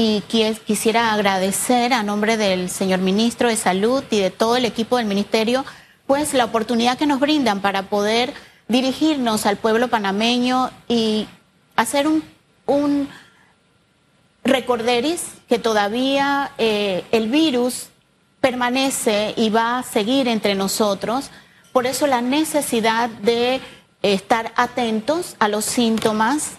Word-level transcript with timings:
y 0.00 0.20
quisiera 0.64 1.12
agradecer 1.12 1.92
a 1.92 2.04
nombre 2.04 2.36
del 2.36 2.70
señor 2.70 3.00
ministro 3.00 3.48
de 3.48 3.56
Salud 3.56 4.04
y 4.12 4.20
de 4.20 4.30
todo 4.30 4.56
el 4.56 4.64
equipo 4.64 4.96
del 4.96 5.06
ministerio, 5.06 5.64
pues 6.06 6.34
la 6.34 6.44
oportunidad 6.44 6.96
que 6.96 7.06
nos 7.08 7.18
brindan 7.18 7.60
para 7.60 7.82
poder 7.82 8.32
dirigirnos 8.68 9.44
al 9.44 9.56
pueblo 9.56 9.88
panameño 9.88 10.70
y 10.86 11.26
hacer 11.74 12.06
un, 12.06 12.22
un 12.66 13.08
recorderis 14.44 15.24
que 15.48 15.58
todavía 15.58 16.52
eh, 16.58 17.04
el 17.10 17.28
virus 17.28 17.88
permanece 18.40 19.34
y 19.36 19.50
va 19.50 19.80
a 19.80 19.82
seguir 19.82 20.28
entre 20.28 20.54
nosotros. 20.54 21.28
Por 21.72 21.88
eso 21.88 22.06
la 22.06 22.20
necesidad 22.20 23.08
de 23.08 23.60
estar 24.02 24.52
atentos 24.54 25.34
a 25.40 25.48
los 25.48 25.64
síntomas 25.64 26.52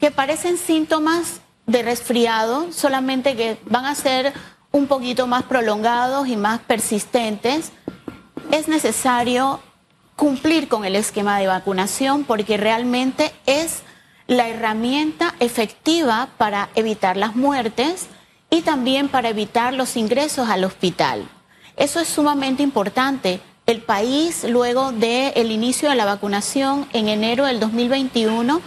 que 0.00 0.10
parecen 0.10 0.56
síntomas 0.56 1.42
de 1.68 1.82
resfriado, 1.82 2.72
solamente 2.72 3.36
que 3.36 3.58
van 3.66 3.84
a 3.84 3.94
ser 3.94 4.32
un 4.72 4.88
poquito 4.88 5.26
más 5.26 5.44
prolongados 5.44 6.26
y 6.26 6.36
más 6.36 6.58
persistentes. 6.60 7.70
Es 8.50 8.66
necesario 8.66 9.60
cumplir 10.16 10.68
con 10.68 10.84
el 10.84 10.96
esquema 10.96 11.38
de 11.38 11.46
vacunación 11.46 12.24
porque 12.24 12.56
realmente 12.56 13.32
es 13.46 13.82
la 14.26 14.48
herramienta 14.48 15.34
efectiva 15.40 16.30
para 16.38 16.70
evitar 16.74 17.16
las 17.16 17.36
muertes 17.36 18.06
y 18.50 18.62
también 18.62 19.08
para 19.08 19.28
evitar 19.28 19.74
los 19.74 19.96
ingresos 19.96 20.48
al 20.48 20.64
hospital. 20.64 21.28
Eso 21.76 22.00
es 22.00 22.08
sumamente 22.08 22.62
importante. 22.62 23.40
El 23.66 23.82
país, 23.82 24.44
luego 24.48 24.92
del 24.92 25.50
inicio 25.50 25.90
de 25.90 25.96
la 25.96 26.06
vacunación 26.06 26.88
en 26.94 27.08
enero 27.08 27.44
del 27.44 27.60
2021, 27.60 28.62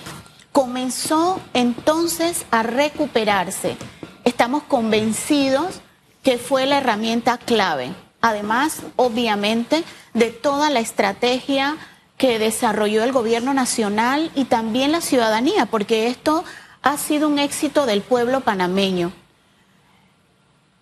comenzó 0.52 1.40
entonces 1.54 2.46
a 2.52 2.64
recuperarse. 2.64 3.78
Estamos 4.24 4.64
convencidos 4.64 5.82
que 6.24 6.38
fue 6.38 6.66
la 6.66 6.78
herramienta 6.78 7.38
clave. 7.38 7.94
Además, 8.22 8.82
obviamente, 8.96 9.84
de 10.14 10.30
toda 10.30 10.70
la 10.70 10.80
estrategia 10.80 11.78
que 12.18 12.38
desarrolló 12.38 13.04
el 13.04 13.12
gobierno 13.12 13.54
nacional 13.54 14.32
y 14.36 14.46
también 14.46 14.92
la 14.92 15.02
ciudadanía, 15.02 15.66
porque 15.66 16.08
esto 16.08 16.44
ha 16.84 16.98
sido 16.98 17.28
un 17.28 17.40
éxito 17.40 17.88
del 17.88 18.02
pueblo 18.02 18.42
panameño. 18.42 19.12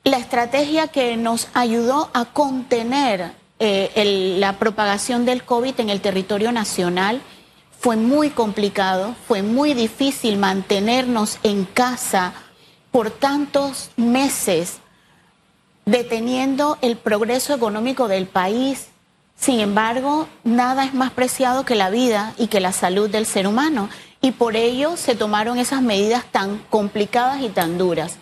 La 0.03 0.17
estrategia 0.17 0.87
que 0.87 1.15
nos 1.15 1.47
ayudó 1.53 2.09
a 2.13 2.25
contener 2.25 3.33
eh, 3.59 4.35
la 4.39 4.57
propagación 4.57 5.25
del 5.25 5.43
COVID 5.43 5.79
en 5.79 5.89
el 5.89 6.01
territorio 6.01 6.51
nacional 6.51 7.21
fue 7.79 7.95
muy 7.95 8.29
complicado, 8.29 9.15
fue 9.27 9.41
muy 9.41 9.73
difícil 9.73 10.37
mantenernos 10.37 11.39
en 11.43 11.63
casa 11.63 12.33
por 12.91 13.09
tantos 13.09 13.91
meses, 13.95 14.79
deteniendo 15.85 16.77
el 16.81 16.97
progreso 16.97 17.53
económico 17.53 18.09
del 18.09 18.27
país. 18.27 18.87
Sin 19.37 19.61
embargo, 19.61 20.27
nada 20.43 20.83
es 20.83 20.93
más 20.93 21.11
preciado 21.11 21.63
que 21.63 21.75
la 21.75 21.89
vida 21.89 22.33
y 22.37 22.47
que 22.47 22.59
la 22.59 22.73
salud 22.73 23.09
del 23.09 23.25
ser 23.25 23.47
humano. 23.47 23.89
Y 24.21 24.31
por 24.31 24.57
ello 24.57 24.97
se 24.97 25.15
tomaron 25.15 25.57
esas 25.57 25.81
medidas 25.81 26.25
tan 26.25 26.57
complicadas 26.69 27.41
y 27.41 27.47
tan 27.47 27.77
duras. 27.77 28.17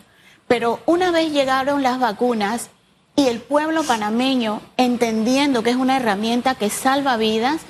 Pero 0.47 0.81
una 0.85 1.09
vez 1.09 1.31
llegaron 1.31 1.81
las 1.81 2.00
vacunas 2.00 2.69
y 3.16 3.25
el 3.28 3.41
pueblo 3.41 3.81
panameño, 3.83 4.61
entendiendo 4.78 5.63
que 5.63 5.72
es 5.72 5.75
una 5.75 5.97
herramienta 5.97 6.53
que 6.53 6.69
salva 6.69 7.17
vidas, 7.17 7.61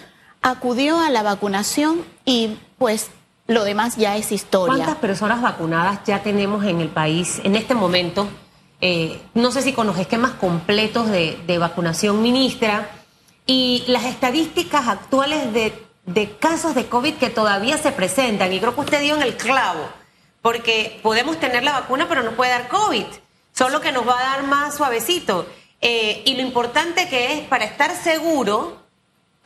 acudió 0.41 0.99
a 0.99 1.09
la 1.09 1.23
vacunación 1.23 2.03
y 2.25 2.57
pues 2.77 3.09
lo 3.47 3.63
demás 3.63 3.95
ya 3.95 4.17
es 4.17 4.31
historia. 4.31 4.75
¿Cuántas 4.75 4.97
personas 4.97 5.41
vacunadas 5.41 5.99
ya 6.05 6.21
tenemos 6.21 6.65
en 6.65 6.81
el 6.81 6.89
país 6.89 7.39
en 7.43 7.55
este 7.55 7.73
momento? 7.73 8.27
Eh, 8.81 9.21
no 9.33 9.51
sé 9.51 9.61
si 9.61 9.73
con 9.73 9.87
los 9.87 9.97
esquemas 9.97 10.33
completos 10.33 11.09
de, 11.09 11.57
vacunación, 11.59 12.21
ministra, 12.21 12.89
y 13.45 13.83
las 13.87 14.03
estadísticas 14.03 14.87
actuales 14.87 15.53
de, 15.53 15.73
de 16.05 16.29
casos 16.37 16.75
de 16.75 16.87
COVID 16.87 17.15
que 17.15 17.29
todavía 17.29 17.77
se 17.77 17.91
presentan, 17.91 18.51
y 18.53 18.59
creo 18.59 18.75
que 18.75 18.81
usted 18.81 19.01
dio 19.01 19.15
en 19.15 19.21
el 19.21 19.37
clavo, 19.37 19.87
porque 20.41 20.99
podemos 21.01 21.39
tener 21.39 21.63
la 21.63 21.71
vacuna, 21.71 22.07
pero 22.09 22.23
no 22.23 22.31
puede 22.31 22.51
dar 22.51 22.67
COVID, 22.67 23.05
solo 23.53 23.81
que 23.81 23.91
nos 23.91 24.07
va 24.07 24.19
a 24.19 24.37
dar 24.37 24.43
más 24.43 24.75
suavecito. 24.75 25.47
Eh, 25.79 26.23
y 26.25 26.35
lo 26.35 26.41
importante 26.41 27.07
que 27.07 27.33
es 27.33 27.47
para 27.47 27.65
estar 27.65 27.95
seguro, 27.95 28.86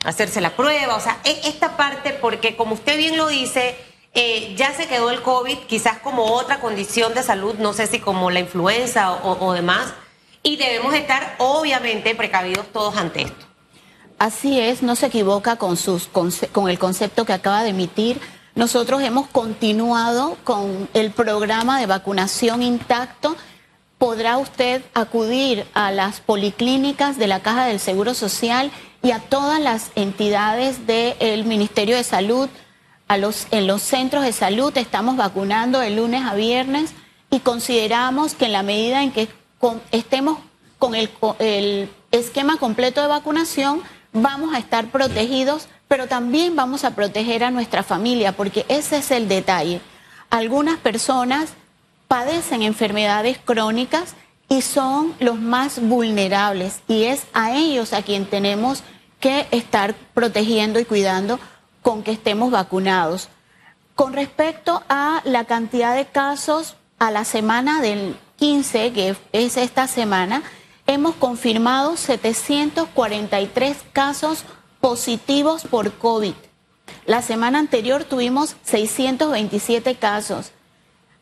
hacerse 0.04 0.40
la 0.40 0.56
prueba, 0.56 0.96
o 0.96 1.00
sea, 1.00 1.18
e, 1.24 1.40
esta 1.44 1.76
parte, 1.76 2.10
porque 2.12 2.56
como 2.56 2.74
usted 2.74 2.96
bien 2.96 3.16
lo 3.16 3.28
dice, 3.28 3.76
eh, 4.14 4.54
ya 4.56 4.74
se 4.74 4.86
quedó 4.88 5.10
el 5.10 5.22
COVID, 5.22 5.58
quizás 5.68 5.98
como 5.98 6.24
otra 6.32 6.60
condición 6.60 7.14
de 7.14 7.22
salud, 7.22 7.54
no 7.58 7.72
sé 7.72 7.86
si 7.86 7.98
como 7.98 8.30
la 8.30 8.40
influenza 8.40 9.12
o, 9.12 9.52
demás, 9.52 9.94
y 10.42 10.56
debemos 10.56 10.92
estar 10.94 11.36
obviamente 11.38 12.14
precavidos 12.14 12.66
todos 12.72 12.96
ante 12.96 13.22
esto. 13.22 13.46
Así 14.18 14.60
es, 14.60 14.82
no 14.82 14.96
se 14.96 15.06
equivoca 15.06 15.56
con, 15.56 15.76
sus, 15.76 16.08
con 16.08 16.68
el 16.68 16.78
concepto 16.78 17.24
que 17.24 17.32
acaba 17.32 17.62
de 17.62 17.70
emitir. 17.70 18.20
Nosotros 18.54 19.02
hemos 19.02 19.28
continuado 19.28 20.36
con 20.44 20.88
el 20.92 21.10
programa 21.10 21.80
de 21.80 21.86
vacunación 21.86 22.62
intacto. 22.62 23.34
Podrá 23.98 24.36
usted 24.36 24.82
acudir 24.94 25.66
a 25.74 25.90
las 25.90 26.20
policlínicas 26.20 27.18
de 27.18 27.28
la 27.28 27.40
Caja 27.40 27.64
del 27.66 27.80
Seguro 27.80 28.14
Social 28.14 28.70
y 29.02 29.10
a 29.10 29.18
todas 29.18 29.60
las 29.60 29.90
entidades 29.96 30.86
del 30.86 31.44
Ministerio 31.44 31.96
de 31.96 32.04
Salud, 32.04 32.48
a 33.08 33.16
los, 33.18 33.46
en 33.50 33.66
los 33.66 33.82
centros 33.82 34.24
de 34.24 34.32
salud 34.32 34.74
estamos 34.78 35.16
vacunando 35.16 35.80
de 35.80 35.90
lunes 35.90 36.24
a 36.24 36.34
viernes 36.34 36.92
y 37.30 37.40
consideramos 37.40 38.34
que 38.34 38.46
en 38.46 38.52
la 38.52 38.62
medida 38.62 39.02
en 39.02 39.12
que 39.12 39.28
estemos 39.90 40.38
con 40.78 40.94
el, 40.94 41.10
el 41.38 41.90
esquema 42.10 42.56
completo 42.56 43.02
de 43.02 43.08
vacunación, 43.08 43.82
vamos 44.12 44.54
a 44.54 44.58
estar 44.58 44.86
protegidos, 44.86 45.68
pero 45.88 46.06
también 46.06 46.56
vamos 46.56 46.84
a 46.84 46.94
proteger 46.94 47.44
a 47.44 47.50
nuestra 47.50 47.82
familia, 47.82 48.32
porque 48.32 48.64
ese 48.68 48.98
es 48.98 49.10
el 49.10 49.28
detalle. 49.28 49.80
Algunas 50.30 50.78
personas 50.78 51.50
padecen 52.08 52.62
enfermedades 52.62 53.38
crónicas 53.44 54.14
y 54.48 54.62
son 54.62 55.14
los 55.18 55.40
más 55.40 55.80
vulnerables 55.80 56.80
y 56.88 57.04
es 57.04 57.22
a 57.32 57.52
ellos 57.52 57.92
a 57.92 58.02
quien 58.02 58.26
tenemos 58.26 58.82
que 59.22 59.46
estar 59.52 59.94
protegiendo 60.12 60.78
y 60.80 60.84
cuidando 60.84 61.38
con 61.80 62.02
que 62.02 62.10
estemos 62.10 62.50
vacunados. 62.50 63.28
Con 63.94 64.14
respecto 64.14 64.82
a 64.88 65.22
la 65.24 65.44
cantidad 65.44 65.94
de 65.94 66.06
casos 66.06 66.74
a 66.98 67.12
la 67.12 67.24
semana 67.24 67.80
del 67.80 68.16
15, 68.36 68.92
que 68.92 69.16
es 69.32 69.56
esta 69.56 69.86
semana, 69.86 70.42
hemos 70.88 71.14
confirmado 71.14 71.96
743 71.96 73.76
casos 73.92 74.42
positivos 74.80 75.62
por 75.62 75.92
COVID. 75.92 76.34
La 77.06 77.22
semana 77.22 77.60
anterior 77.60 78.02
tuvimos 78.02 78.56
627 78.64 79.94
casos. 79.94 80.50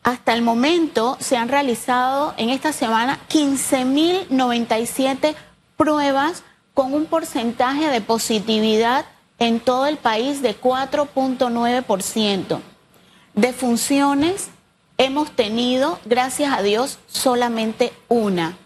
Hasta 0.01 0.33
el 0.33 0.41
momento 0.41 1.17
se 1.19 1.37
han 1.37 1.49
realizado 1.49 2.33
en 2.37 2.49
esta 2.49 2.73
semana 2.73 3.19
15.097 3.29 5.35
pruebas 5.77 6.41
con 6.73 6.93
un 6.93 7.05
porcentaje 7.05 7.87
de 7.87 8.01
positividad 8.01 9.05
en 9.39 9.59
todo 9.59 9.87
el 9.87 9.97
país 9.97 10.41
de 10.41 10.59
4.9%. 10.59 12.59
De 13.33 13.53
funciones 13.53 14.49
hemos 14.97 15.31
tenido, 15.31 15.99
gracias 16.05 16.53
a 16.53 16.61
Dios, 16.61 16.99
solamente 17.07 17.91
una. 18.07 18.57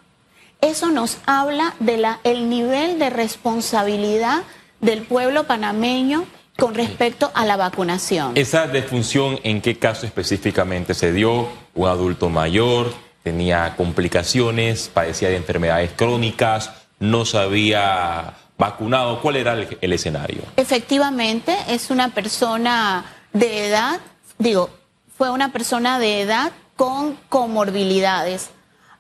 Eso 0.61 0.91
nos 0.91 1.17
habla 1.25 1.75
del 1.79 2.05
el 2.23 2.49
nivel 2.49 2.99
de 2.99 3.09
responsabilidad 3.09 4.43
del 4.81 5.03
pueblo 5.03 5.45
panameño 5.45 6.25
con 6.57 6.73
respecto 6.73 7.31
a 7.33 7.45
la 7.45 7.57
vacunación. 7.57 8.31
¿Esa 8.35 8.67
defunción 8.67 9.39
en 9.43 9.61
qué 9.61 9.77
caso 9.77 10.05
específicamente 10.05 10.93
se 10.93 11.11
dio? 11.11 11.49
¿Un 11.73 11.87
adulto 11.87 12.29
mayor? 12.29 12.93
¿Tenía 13.23 13.75
complicaciones? 13.75 14.89
¿Padecía 14.93 15.29
de 15.29 15.37
enfermedades 15.37 15.91
crónicas? 15.95 16.71
¿No 16.99 17.25
se 17.25 17.37
había 17.37 18.33
vacunado? 18.57 19.21
¿Cuál 19.21 19.35
era 19.35 19.53
el, 19.53 19.77
el 19.81 19.93
escenario? 19.93 20.41
Efectivamente, 20.55 21.57
es 21.67 21.89
una 21.89 22.09
persona 22.09 23.05
de 23.33 23.67
edad, 23.67 23.99
digo, 24.37 24.69
fue 25.17 25.29
una 25.29 25.51
persona 25.51 25.99
de 25.99 26.21
edad 26.21 26.51
con 26.75 27.15
comorbilidades 27.29 28.49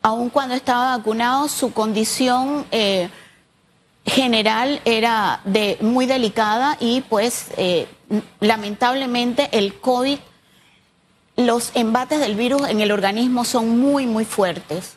aun 0.05 0.29
cuando 0.29 0.53
estaba 0.53 0.95
vacunado, 0.97 1.47
su 1.47 1.73
condición 1.73 2.67
eh, 2.69 3.09
general 4.05 4.79
era 4.85 5.41
de, 5.45 5.79
muy 5.81 6.05
delicada 6.05 6.77
y 6.79 7.01
pues 7.01 7.47
eh, 7.57 7.87
lamentablemente 8.39 9.49
el 9.51 9.73
COVID, 9.79 10.19
los 11.37 11.71
embates 11.73 12.19
del 12.19 12.35
virus 12.35 12.69
en 12.69 12.81
el 12.81 12.91
organismo 12.91 13.45
son 13.45 13.79
muy, 13.79 14.05
muy 14.05 14.25
fuertes. 14.25 14.95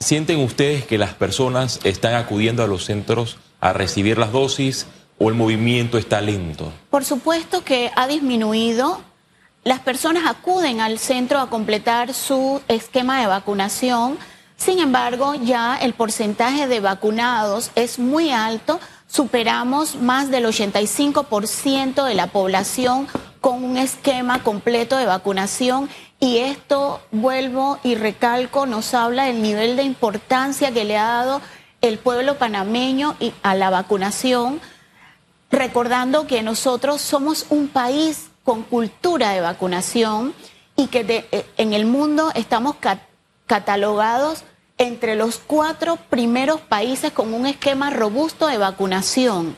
¿Sienten 0.00 0.40
ustedes 0.40 0.84
que 0.84 0.98
las 0.98 1.14
personas 1.14 1.80
están 1.84 2.14
acudiendo 2.14 2.62
a 2.62 2.66
los 2.66 2.84
centros 2.84 3.38
a 3.60 3.72
recibir 3.72 4.18
las 4.18 4.32
dosis 4.32 4.86
o 5.18 5.28
el 5.28 5.34
movimiento 5.34 5.98
está 5.98 6.20
lento? 6.20 6.72
Por 6.90 7.04
supuesto 7.04 7.64
que 7.64 7.90
ha 7.94 8.06
disminuido 8.06 9.02
las 9.64 9.80
personas 9.80 10.22
acuden 10.26 10.80
al 10.80 10.98
centro 10.98 11.40
a 11.40 11.50
completar 11.50 12.14
su 12.14 12.62
esquema 12.68 13.20
de 13.20 13.26
vacunación. 13.26 14.16
Sin 14.56 14.78
embargo, 14.78 15.34
ya 15.34 15.76
el 15.76 15.92
porcentaje 15.92 16.66
de 16.68 16.80
vacunados 16.80 17.70
es 17.74 17.98
muy 17.98 18.30
alto. 18.30 18.80
Superamos 19.08 19.96
más 19.96 20.30
del 20.30 20.46
85% 20.46 22.04
de 22.04 22.14
la 22.14 22.28
población 22.28 23.08
con 23.40 23.62
un 23.62 23.76
esquema 23.76 24.42
completo 24.42 24.96
de 24.96 25.06
vacunación 25.06 25.90
y 26.20 26.38
esto, 26.38 27.00
vuelvo 27.12 27.78
y 27.84 27.94
recalco, 27.94 28.66
nos 28.66 28.92
habla 28.94 29.24
del 29.24 29.40
nivel 29.40 29.76
de 29.76 29.84
importancia 29.84 30.72
que 30.72 30.84
le 30.84 30.96
ha 30.96 31.06
dado 31.06 31.40
el 31.80 31.98
pueblo 31.98 32.38
panameño 32.38 33.16
a 33.42 33.54
la 33.54 33.70
vacunación, 33.70 34.60
recordando 35.50 36.26
que 36.26 36.42
nosotros 36.42 37.00
somos 37.00 37.46
un 37.50 37.68
país 37.68 38.30
con 38.42 38.62
cultura 38.62 39.30
de 39.30 39.40
vacunación 39.40 40.34
y 40.74 40.88
que 40.88 41.26
eh, 41.30 41.46
en 41.56 41.72
el 41.72 41.86
mundo 41.86 42.32
estamos 42.34 42.76
catalogados 43.46 44.44
entre 44.76 45.16
los 45.16 45.38
cuatro 45.38 45.96
primeros 46.08 46.60
países 46.60 47.12
con 47.12 47.34
un 47.34 47.46
esquema 47.46 47.90
robusto 47.90 48.46
de 48.46 48.58
vacunación 48.58 49.56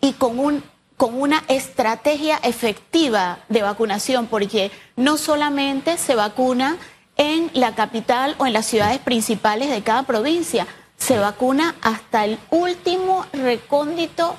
y 0.00 0.12
con, 0.14 0.38
un, 0.38 0.64
con 1.02 1.20
una 1.20 1.42
estrategia 1.48 2.38
efectiva 2.44 3.40
de 3.48 3.62
vacunación, 3.62 4.28
porque 4.28 4.70
no 4.94 5.18
solamente 5.18 5.98
se 5.98 6.14
vacuna 6.14 6.76
en 7.16 7.50
la 7.54 7.74
capital 7.74 8.36
o 8.38 8.46
en 8.46 8.52
las 8.52 8.66
ciudades 8.66 9.00
principales 9.00 9.68
de 9.68 9.82
cada 9.82 10.04
provincia, 10.04 10.64
se 10.96 11.18
vacuna 11.18 11.74
hasta 11.82 12.24
el 12.24 12.38
último 12.50 13.26
recóndito 13.32 14.36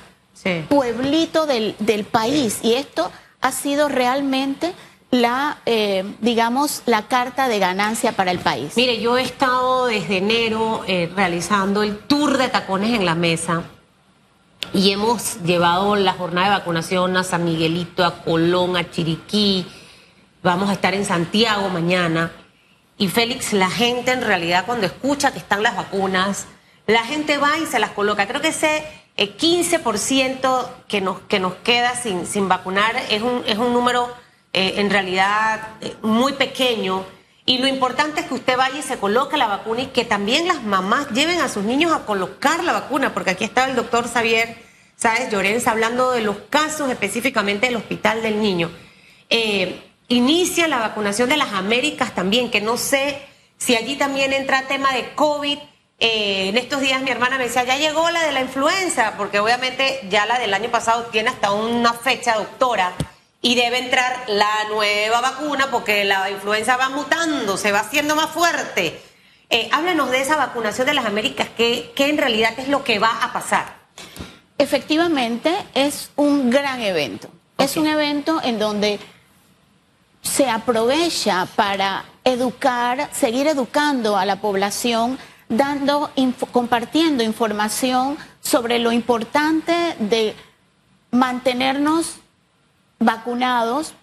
pueblito 0.70 1.44
del, 1.44 1.76
del 1.80 2.04
país. 2.04 2.60
Y 2.62 2.72
esto 2.72 3.12
ha 3.42 3.52
sido 3.52 3.90
realmente 3.90 4.72
la, 5.10 5.58
eh, 5.66 6.14
digamos, 6.22 6.80
la 6.86 7.08
carta 7.08 7.46
de 7.46 7.58
ganancia 7.58 8.12
para 8.12 8.30
el 8.30 8.38
país? 8.38 8.72
Mire, 8.74 9.02
yo 9.02 9.18
he 9.18 9.22
estado 9.22 9.84
desde 9.84 10.16
enero 10.16 10.82
eh, 10.86 11.12
realizando 11.14 11.82
el 11.82 11.98
tour 11.98 12.38
de 12.38 12.48
tacones 12.48 12.94
en 12.94 13.04
la 13.04 13.14
mesa 13.14 13.64
y 14.72 14.90
hemos 14.90 15.42
llevado 15.42 15.96
la 15.96 16.12
jornada 16.12 16.48
de 16.48 16.58
vacunación 16.58 17.16
a 17.16 17.24
San 17.24 17.44
Miguelito, 17.44 18.04
a 18.04 18.22
Colón, 18.22 18.76
a 18.76 18.90
Chiriquí. 18.90 19.66
Vamos 20.42 20.70
a 20.70 20.74
estar 20.74 20.94
en 20.94 21.04
Santiago 21.04 21.68
mañana. 21.68 22.32
Y 22.96 23.08
Félix, 23.08 23.52
la 23.52 23.70
gente 23.70 24.12
en 24.12 24.22
realidad 24.22 24.66
cuando 24.66 24.86
escucha 24.86 25.32
que 25.32 25.38
están 25.38 25.62
las 25.62 25.76
vacunas, 25.76 26.46
la 26.86 27.04
gente 27.04 27.38
va 27.38 27.58
y 27.58 27.66
se 27.66 27.78
las 27.78 27.90
coloca. 27.90 28.26
Creo 28.26 28.40
que 28.40 28.48
ese 28.48 28.84
el 29.16 29.36
15% 29.36 30.68
que 30.88 31.00
nos, 31.00 31.20
que 31.20 31.38
nos 31.38 31.54
queda 31.56 31.94
sin, 31.94 32.26
sin 32.26 32.48
vacunar 32.48 32.96
es 33.10 33.22
un, 33.22 33.42
es 33.46 33.58
un 33.58 33.72
número 33.72 34.12
eh, 34.52 34.74
en 34.76 34.90
realidad 34.90 35.68
eh, 35.80 35.94
muy 36.02 36.32
pequeño. 36.32 37.04
Y 37.46 37.58
lo 37.58 37.66
importante 37.66 38.20
es 38.20 38.26
que 38.26 38.34
usted 38.34 38.56
vaya 38.56 38.78
y 38.78 38.82
se 38.82 38.98
coloque 38.98 39.36
la 39.36 39.46
vacuna 39.46 39.82
y 39.82 39.86
que 39.86 40.04
también 40.04 40.48
las 40.48 40.62
mamás 40.62 41.10
lleven 41.10 41.40
a 41.40 41.48
sus 41.48 41.64
niños 41.64 41.92
a 41.92 42.06
colocar 42.06 42.64
la 42.64 42.72
vacuna, 42.72 43.12
porque 43.12 43.30
aquí 43.30 43.44
está 43.44 43.68
el 43.68 43.76
doctor 43.76 44.08
Xavier 44.08 44.56
Sáez 44.96 45.30
Llorens 45.30 45.66
hablando 45.66 46.10
de 46.12 46.22
los 46.22 46.36
casos 46.48 46.90
específicamente 46.90 47.66
del 47.66 47.76
Hospital 47.76 48.22
del 48.22 48.40
Niño. 48.40 48.70
Eh, 49.28 49.82
inicia 50.08 50.68
la 50.68 50.78
vacunación 50.78 51.28
de 51.28 51.36
las 51.36 51.52
Américas 51.52 52.14
también, 52.14 52.50
que 52.50 52.60
no 52.60 52.78
sé 52.78 53.20
si 53.58 53.76
allí 53.76 53.96
también 53.96 54.32
entra 54.32 54.66
tema 54.66 54.92
de 54.94 55.14
COVID 55.14 55.58
eh, 56.00 56.48
en 56.48 56.58
estos 56.58 56.80
días 56.80 57.00
mi 57.02 57.10
hermana 57.10 57.38
me 57.38 57.44
decía, 57.44 57.64
ya 57.64 57.76
llegó 57.76 58.10
la 58.10 58.22
de 58.24 58.32
la 58.32 58.40
influenza, 58.40 59.14
porque 59.16 59.38
obviamente 59.38 60.00
ya 60.10 60.26
la 60.26 60.38
del 60.38 60.52
año 60.52 60.68
pasado 60.70 61.04
tiene 61.04 61.30
hasta 61.30 61.52
una 61.52 61.92
fecha 61.92 62.34
doctora 62.34 62.92
y 63.44 63.56
debe 63.56 63.78
entrar 63.78 64.24
la 64.26 64.48
nueva 64.70 65.20
vacuna 65.20 65.68
porque 65.70 66.06
la 66.06 66.30
influenza 66.30 66.78
va 66.78 66.88
mutando, 66.88 67.58
se 67.58 67.72
va 67.72 67.80
haciendo 67.80 68.16
más 68.16 68.30
fuerte. 68.30 68.98
Eh, 69.50 69.68
háblanos 69.70 70.10
de 70.10 70.22
esa 70.22 70.36
vacunación 70.36 70.86
de 70.86 70.94
las 70.94 71.04
Américas, 71.04 71.48
¿qué, 71.54 71.92
¿qué 71.94 72.08
en 72.08 72.16
realidad 72.16 72.54
es 72.56 72.68
lo 72.68 72.82
que 72.82 72.98
va 72.98 73.22
a 73.22 73.34
pasar? 73.34 73.76
Efectivamente, 74.56 75.54
es 75.74 76.10
un 76.16 76.48
gran 76.48 76.80
evento. 76.80 77.28
Es 77.58 77.76
un 77.76 77.86
evento 77.86 78.40
en 78.42 78.58
donde 78.58 78.98
se 80.22 80.48
aprovecha 80.48 81.46
para 81.54 82.06
educar, 82.24 83.10
seguir 83.12 83.46
educando 83.46 84.16
a 84.16 84.24
la 84.24 84.40
población 84.40 85.18
dando, 85.50 86.10
compartiendo 86.50 87.22
información 87.22 88.16
sobre 88.40 88.78
lo 88.78 88.90
importante 88.90 89.96
de 89.98 90.34
mantenernos 91.10 92.20
vacunados. 93.04 93.94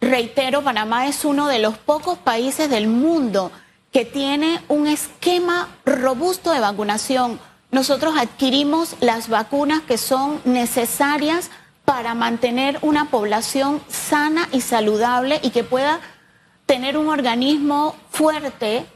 Reitero, 0.00 0.62
Panamá 0.62 1.06
es 1.06 1.24
uno 1.24 1.48
de 1.48 1.58
los 1.58 1.78
pocos 1.78 2.18
países 2.18 2.68
del 2.68 2.88
mundo 2.88 3.50
que 3.92 4.04
tiene 4.04 4.60
un 4.68 4.86
esquema 4.86 5.68
robusto 5.84 6.50
de 6.50 6.60
vacunación. 6.60 7.40
Nosotros 7.70 8.14
adquirimos 8.18 8.96
las 9.00 9.28
vacunas 9.28 9.82
que 9.82 9.98
son 9.98 10.40
necesarias 10.44 11.50
para 11.84 12.14
mantener 12.14 12.78
una 12.82 13.06
población 13.06 13.80
sana 13.88 14.48
y 14.52 14.60
saludable 14.60 15.40
y 15.42 15.50
que 15.50 15.64
pueda 15.64 16.00
tener 16.66 16.96
un 16.96 17.08
organismo 17.08 17.96
fuerte 18.10 18.86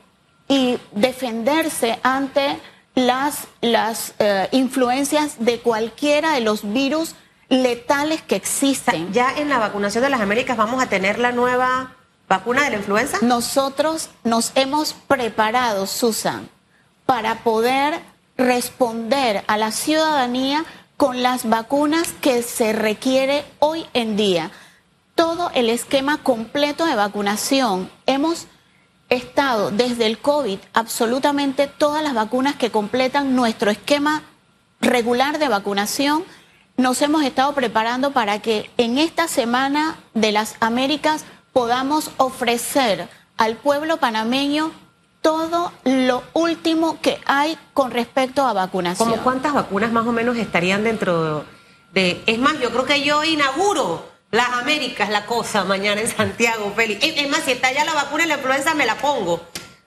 y 0.49 0.79
defenderse 0.93 1.99
ante 2.03 2.59
las, 2.95 3.49
las 3.61 4.15
eh, 4.19 4.49
influencias 4.53 5.37
de 5.39 5.59
cualquiera 5.61 6.33
de 6.33 6.41
los 6.41 6.73
virus 6.73 7.15
letales 7.49 8.23
que 8.23 8.37
existen. 8.37 9.13
¿Ya 9.13 9.33
en 9.37 9.49
la 9.49 9.59
vacunación 9.59 10.03
de 10.03 10.11
las 10.11 10.21
Américas 10.21 10.57
vamos 10.57 10.83
a 10.83 10.89
tener 10.89 11.19
la 11.19 11.33
nueva 11.33 11.95
vacuna 12.29 12.65
de 12.65 12.71
la 12.71 12.77
influenza? 12.77 13.19
Nosotros 13.23 14.11
nos 14.25 14.53
hemos 14.55 14.93
preparado, 14.95 15.87
Susan, 15.87 16.49
para 17.05 17.43
poder 17.45 18.01
responder 18.37 19.45
a 19.47 19.57
la 19.57 19.71
ciudadanía 19.71 20.65
con 20.97 21.23
las 21.23 21.49
vacunas 21.49 22.13
que 22.21 22.43
se 22.43 22.73
requiere 22.73 23.45
hoy 23.59 23.87
en 23.93 24.17
día. 24.17 24.51
Todo 25.15 25.51
el 25.55 25.71
esquema 25.71 26.19
completo 26.19 26.85
de 26.85 26.95
vacunación. 26.95 27.91
Hemos 28.07 28.47
estado 29.09 29.71
desde 29.71 30.07
el 30.07 30.19
COVID 30.19 30.59
absolutamente 30.75 31.67
todas 31.67 32.03
las 32.03 32.15
vacunas 32.15 32.57
que 32.57 32.71
completan 32.71 33.37
nuestro 33.37 33.71
esquema 33.71 34.23
regular 34.81 35.39
de 35.39 35.49
vacunación. 35.49 36.25
Nos 36.77 37.01
hemos 37.01 37.25
estado 37.25 37.55
preparando 37.55 38.11
para 38.11 38.41
que 38.41 38.71
en 38.77 38.99
esta 38.99 39.29
semana 39.29 39.97
de 40.13 40.31
las 40.31 40.57
Américas 40.61 41.25
podamos 41.55 42.11
ofrecer 42.19 43.09
al 43.39 43.57
pueblo 43.57 43.97
panameño 43.97 44.73
todo 45.23 45.73
lo 45.85 46.23
último 46.35 47.01
que 47.01 47.19
hay 47.25 47.59
con 47.73 47.93
respecto 47.93 48.47
a 48.47 48.53
vacunación. 48.53 49.09
¿Cómo 49.09 49.23
cuántas 49.23 49.55
vacunas 49.55 49.91
más 49.91 50.07
o 50.07 50.13
menos 50.13 50.37
estarían 50.37 50.85
dentro 50.85 51.47
de... 51.95 52.23
Es 52.27 52.39
más, 52.39 52.61
yo 52.61 52.71
creo 52.71 52.85
que 52.85 53.03
yo 53.03 53.25
inauguro 53.25 54.07
las 54.31 54.51
Américas, 54.51 55.09
la 55.09 55.25
cosa, 55.25 55.65
mañana 55.65 56.03
en 56.03 56.09
Santiago, 56.09 56.75
Félix. 56.77 57.03
Es 57.03 57.31
más, 57.31 57.41
si 57.41 57.53
está 57.53 57.73
ya 57.73 57.87
la 57.87 57.95
vacuna 57.95 58.25
y 58.25 58.29
la 58.29 58.35
influenza, 58.35 58.75
me 58.75 58.85
la 58.85 58.97
pongo. 58.97 59.41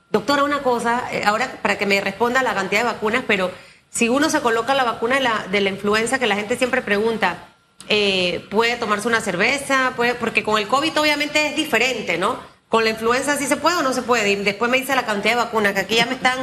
Doctora, 0.09 0.43
una 0.43 0.63
cosa, 0.63 1.03
eh, 1.11 1.21
ahora 1.23 1.51
para 1.61 1.77
que 1.77 1.85
me 1.85 2.01
responda 2.01 2.41
la 2.41 2.55
cantidad 2.55 2.81
de 2.81 2.87
vacunas, 2.87 3.23
pero 3.27 3.51
si 3.89 4.09
uno 4.09 4.29
se 4.29 4.41
coloca 4.41 4.73
la 4.73 4.83
vacuna 4.83 5.15
de 5.15 5.21
la, 5.21 5.45
de 5.51 5.61
la 5.61 5.69
influenza, 5.69 6.19
que 6.19 6.27
la 6.27 6.35
gente 6.35 6.57
siempre 6.57 6.81
pregunta, 6.81 7.47
eh, 7.87 8.45
¿puede 8.51 8.75
tomarse 8.75 9.07
una 9.07 9.21
cerveza? 9.21 9.93
¿Puede? 9.95 10.13
Porque 10.15 10.43
con 10.43 10.59
el 10.59 10.67
COVID 10.67 10.99
obviamente 10.99 11.47
es 11.47 11.55
diferente, 11.55 12.17
¿no? 12.17 12.37
Con 12.69 12.83
la 12.83 12.91
influenza 12.91 13.35
sí 13.37 13.47
se 13.47 13.57
puede 13.57 13.77
o 13.77 13.81
no 13.81 13.93
se 13.93 14.03
puede. 14.03 14.31
Y 14.31 14.35
después 14.35 14.69
me 14.69 14.79
dice 14.79 14.95
la 14.95 15.05
cantidad 15.05 15.33
de 15.33 15.43
vacunas, 15.43 15.73
que 15.73 15.79
aquí 15.79 15.95
ya 15.95 16.05
me 16.05 16.13
están 16.13 16.37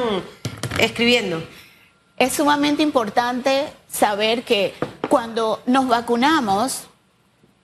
escribiendo. 0.79 1.43
Es 2.17 2.33
sumamente 2.33 2.83
importante 2.83 3.69
saber 3.88 4.43
que 4.43 4.75
cuando 5.09 5.62
nos 5.67 5.87
vacunamos, 5.87 6.88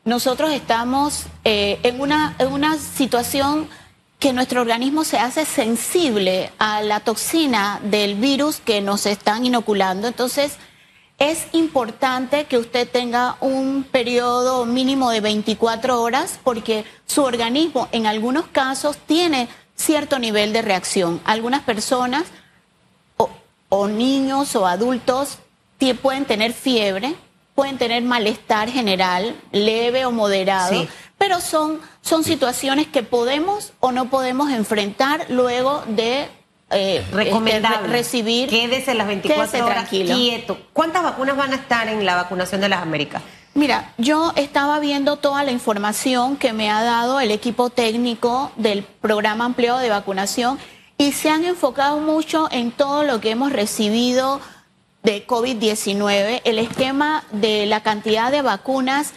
nosotros 0.05 0.53
estamos 0.53 1.25
eh, 1.45 1.81
en, 1.83 2.01
una, 2.01 2.37
en 2.39 2.53
una 2.53 2.79
situación 2.79 3.69
que 4.23 4.33
nuestro 4.33 4.61
organismo 4.61 5.03
se 5.03 5.19
hace 5.19 5.45
sensible 5.45 6.53
a 6.61 6.81
la 6.81 7.01
toxina 7.01 7.81
del 7.83 8.15
virus 8.15 8.61
que 8.61 8.81
nos 8.81 9.05
están 9.05 9.45
inoculando. 9.45 10.07
Entonces, 10.07 10.59
es 11.19 11.49
importante 11.51 12.45
que 12.45 12.57
usted 12.57 12.89
tenga 12.89 13.37
un 13.41 13.83
periodo 13.83 14.65
mínimo 14.65 15.11
de 15.11 15.21
24 15.21 16.01
horas 16.01 16.39
porque 16.45 16.85
su 17.05 17.25
organismo 17.25 17.89
en 17.91 18.07
algunos 18.07 18.47
casos 18.47 18.97
tiene 18.97 19.49
cierto 19.75 20.21
nivel 20.21 20.53
de 20.53 20.63
reacción. 20.63 21.21
Algunas 21.25 21.63
personas 21.63 22.23
o, 23.17 23.29
o 23.71 23.89
niños 23.89 24.55
o 24.55 24.69
adultos 24.69 25.39
pueden 26.01 26.27
tener 26.27 26.53
fiebre, 26.53 27.17
pueden 27.57 27.77
tener 27.77 28.05
malestar 28.05 28.71
general, 28.71 29.35
leve 29.51 30.07
o 30.07 30.13
moderado, 30.13 30.87
pero 31.23 31.41
son, 31.41 31.79
son 32.01 32.25
situaciones 32.25 32.89
que 32.89 33.05
podemos 33.05 33.75
o 33.79 33.93
no 33.93 34.11
podemos 34.11 34.51
enfrentar 34.51 35.27
luego 35.29 35.85
de 35.87 36.27
eh, 36.71 37.05
este, 37.17 37.61
recibir. 37.87 38.49
Quédese 38.49 38.93
las 38.95 39.07
24 39.07 39.65
horas 39.65 39.89
quieto. 39.89 40.59
¿Cuántas 40.73 41.05
vacunas 41.05 41.37
van 41.37 41.53
a 41.53 41.55
estar 41.55 41.87
en 41.87 42.05
la 42.05 42.17
vacunación 42.17 42.61
de 42.61 42.69
las 42.69 42.83
Américas? 42.83 43.23
Mira, 43.55 43.93
yo 43.99 44.33
estaba 44.35 44.81
viendo 44.81 45.15
toda 45.15 45.45
la 45.45 45.53
información 45.53 46.37
que 46.37 46.53
me 46.53 46.73
ha 46.73 46.83
dado 46.83 47.21
el 47.21 47.31
equipo 47.31 47.71
técnico 47.71 48.51
del 48.57 48.83
programa 48.83 49.45
ampliado 49.45 49.79
de 49.79 49.91
vacunación 49.91 50.59
y 50.99 51.13
se 51.13 51.31
han 51.31 51.45
enfocado 51.45 51.99
mucho 51.99 52.49
en 52.51 52.73
todo 52.73 53.05
lo 53.05 53.21
que 53.21 53.31
hemos 53.31 53.53
recibido 53.53 54.41
de 55.05 55.25
COVID-19, 55.25 56.43
el 56.43 56.59
esquema 56.59 57.23
de 57.31 57.67
la 57.67 57.81
cantidad 57.85 58.33
de 58.33 58.43
vacunas, 58.43 59.13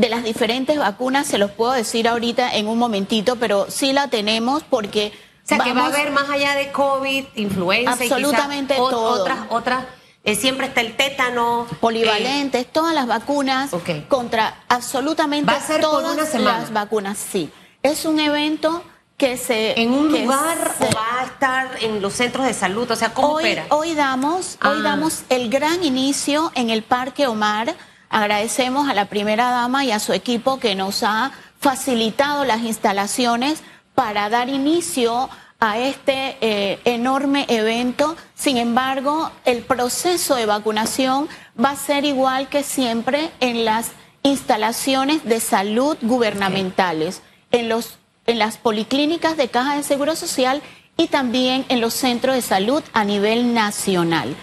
de 0.00 0.08
las 0.08 0.24
diferentes 0.24 0.78
vacunas, 0.78 1.26
se 1.26 1.38
los 1.38 1.50
puedo 1.50 1.72
decir 1.72 2.08
ahorita 2.08 2.54
en 2.54 2.68
un 2.68 2.78
momentito, 2.78 3.36
pero 3.36 3.66
sí 3.70 3.92
la 3.92 4.08
tenemos 4.08 4.62
porque... 4.62 5.12
O 5.44 5.48
sea, 5.50 5.58
que 5.58 5.72
va 5.72 5.82
a 5.82 5.86
haber 5.86 6.10
más 6.12 6.30
allá 6.30 6.54
de 6.54 6.70
COVID, 6.70 7.24
influenza, 7.34 7.92
absolutamente 7.92 8.76
todo. 8.76 9.22
otras, 9.22 9.38
otras 9.50 9.84
eh, 10.22 10.36
siempre 10.36 10.66
está 10.66 10.80
el 10.80 10.96
tétano. 10.96 11.66
Polivalentes, 11.80 12.62
eh, 12.62 12.68
todas 12.70 12.94
las 12.94 13.06
vacunas 13.06 13.70
contra 14.08 14.62
absolutamente 14.68 15.52
todas 15.80 16.34
las 16.34 16.72
vacunas, 16.72 17.18
sí. 17.18 17.50
Es 17.82 18.04
un 18.04 18.20
evento 18.20 18.84
que 19.16 19.36
se... 19.36 19.80
¿En 19.80 19.92
un 19.92 20.12
lugar 20.12 20.76
o 20.80 20.84
va 20.94 21.20
a 21.20 21.24
estar 21.24 21.70
en 21.82 22.00
los 22.00 22.14
centros 22.14 22.46
de 22.46 22.54
salud? 22.54 22.90
O 22.90 22.96
sea, 22.96 23.12
¿cómo 23.12 23.34
hoy, 23.34 23.58
Hoy 23.70 23.94
damos, 23.94 24.58
hoy 24.62 24.78
ah. 24.78 24.82
damos 24.82 25.24
el 25.28 25.50
gran 25.50 25.84
inicio 25.84 26.52
en 26.54 26.70
el 26.70 26.82
Parque 26.82 27.26
Omar. 27.26 27.74
Agradecemos 28.10 28.88
a 28.88 28.94
la 28.94 29.04
primera 29.04 29.50
dama 29.50 29.84
y 29.84 29.92
a 29.92 30.00
su 30.00 30.12
equipo 30.12 30.58
que 30.58 30.74
nos 30.74 31.04
ha 31.04 31.30
facilitado 31.60 32.44
las 32.44 32.62
instalaciones 32.62 33.62
para 33.94 34.28
dar 34.28 34.48
inicio 34.48 35.30
a 35.60 35.78
este 35.78 36.36
eh, 36.40 36.80
enorme 36.84 37.46
evento. 37.48 38.16
Sin 38.34 38.56
embargo, 38.56 39.30
el 39.44 39.62
proceso 39.62 40.34
de 40.34 40.46
vacunación 40.46 41.28
va 41.62 41.70
a 41.70 41.76
ser 41.76 42.04
igual 42.04 42.48
que 42.48 42.64
siempre 42.64 43.30
en 43.38 43.64
las 43.64 43.92
instalaciones 44.24 45.24
de 45.24 45.38
salud 45.38 45.96
gubernamentales, 46.02 47.22
en, 47.52 47.68
los, 47.68 47.98
en 48.26 48.40
las 48.40 48.56
policlínicas 48.56 49.36
de 49.36 49.48
Caja 49.48 49.76
de 49.76 49.82
Seguro 49.84 50.16
Social 50.16 50.62
y 50.96 51.06
también 51.06 51.64
en 51.68 51.80
los 51.80 51.94
centros 51.94 52.34
de 52.34 52.42
salud 52.42 52.82
a 52.92 53.04
nivel 53.04 53.54
nacional. 53.54 54.34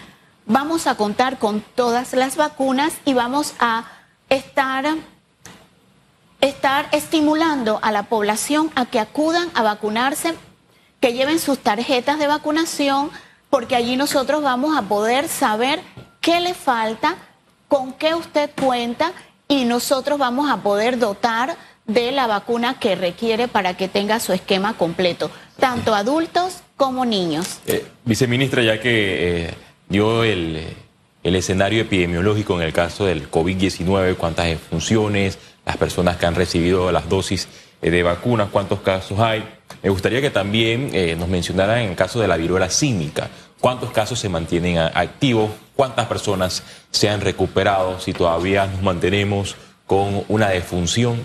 Vamos 0.50 0.86
a 0.86 0.94
contar 0.94 1.38
con 1.38 1.60
todas 1.60 2.14
las 2.14 2.36
vacunas 2.36 2.94
y 3.04 3.12
vamos 3.12 3.52
a 3.58 3.84
estar, 4.30 4.86
estar 6.40 6.88
estimulando 6.92 7.78
a 7.82 7.92
la 7.92 8.04
población 8.04 8.70
a 8.74 8.86
que 8.86 8.98
acudan 8.98 9.50
a 9.52 9.62
vacunarse 9.62 10.34
que 11.00 11.12
lleven 11.12 11.38
sus 11.38 11.58
tarjetas 11.58 12.18
de 12.18 12.26
vacunación, 12.26 13.10
porque 13.50 13.76
allí 13.76 13.96
nosotros 13.96 14.42
vamos 14.42 14.74
a 14.74 14.82
poder 14.82 15.28
saber 15.28 15.80
qué 16.22 16.40
le 16.40 16.54
falta, 16.54 17.16
con 17.68 17.92
qué 17.92 18.14
usted 18.14 18.50
cuenta 18.58 19.12
y 19.48 19.66
nosotros 19.66 20.18
vamos 20.18 20.50
a 20.50 20.62
poder 20.62 20.98
dotar 20.98 21.58
de 21.86 22.10
la 22.10 22.26
vacuna 22.26 22.80
que 22.80 22.96
requiere 22.96 23.48
para 23.48 23.76
que 23.76 23.86
tenga 23.86 24.18
su 24.18 24.32
esquema 24.32 24.78
completo, 24.78 25.30
tanto 25.60 25.94
adultos 25.94 26.62
como 26.78 27.04
niños. 27.04 27.58
Eh, 27.66 27.86
viceministra, 28.06 28.62
ya 28.62 28.80
que 28.80 29.48
eh, 29.48 29.54
dio 29.88 30.24
el, 30.24 30.74
el, 31.22 31.36
escenario 31.36 31.82
epidemiológico 31.82 32.54
en 32.56 32.66
el 32.66 32.72
caso 32.72 33.06
del 33.06 33.30
COVID-19, 33.30 34.16
cuántas 34.16 34.58
funciones, 34.58 35.38
las 35.64 35.76
personas 35.76 36.16
que 36.16 36.26
han 36.26 36.34
recibido 36.34 36.90
las 36.92 37.08
dosis 37.08 37.48
eh, 37.80 37.90
de 37.90 38.02
vacunas, 38.02 38.48
cuántos 38.50 38.80
casos 38.80 39.18
hay. 39.20 39.44
Me 39.82 39.90
gustaría 39.90 40.20
que 40.20 40.30
también 40.30 40.90
eh, 40.92 41.14
nos 41.16 41.28
mencionaran 41.28 41.78
en 41.78 41.90
el 41.90 41.96
caso 41.96 42.20
de 42.20 42.28
la 42.28 42.36
viruela 42.36 42.70
símica, 42.70 43.28
cuántos 43.60 43.90
casos 43.92 44.18
se 44.18 44.28
mantienen 44.28 44.78
activos, 44.78 45.50
cuántas 45.76 46.06
personas 46.06 46.62
se 46.90 47.08
han 47.08 47.20
recuperado, 47.20 48.00
si 48.00 48.12
todavía 48.12 48.66
nos 48.66 48.82
mantenemos 48.82 49.56
con 49.86 50.24
una 50.28 50.48
defunción. 50.48 51.20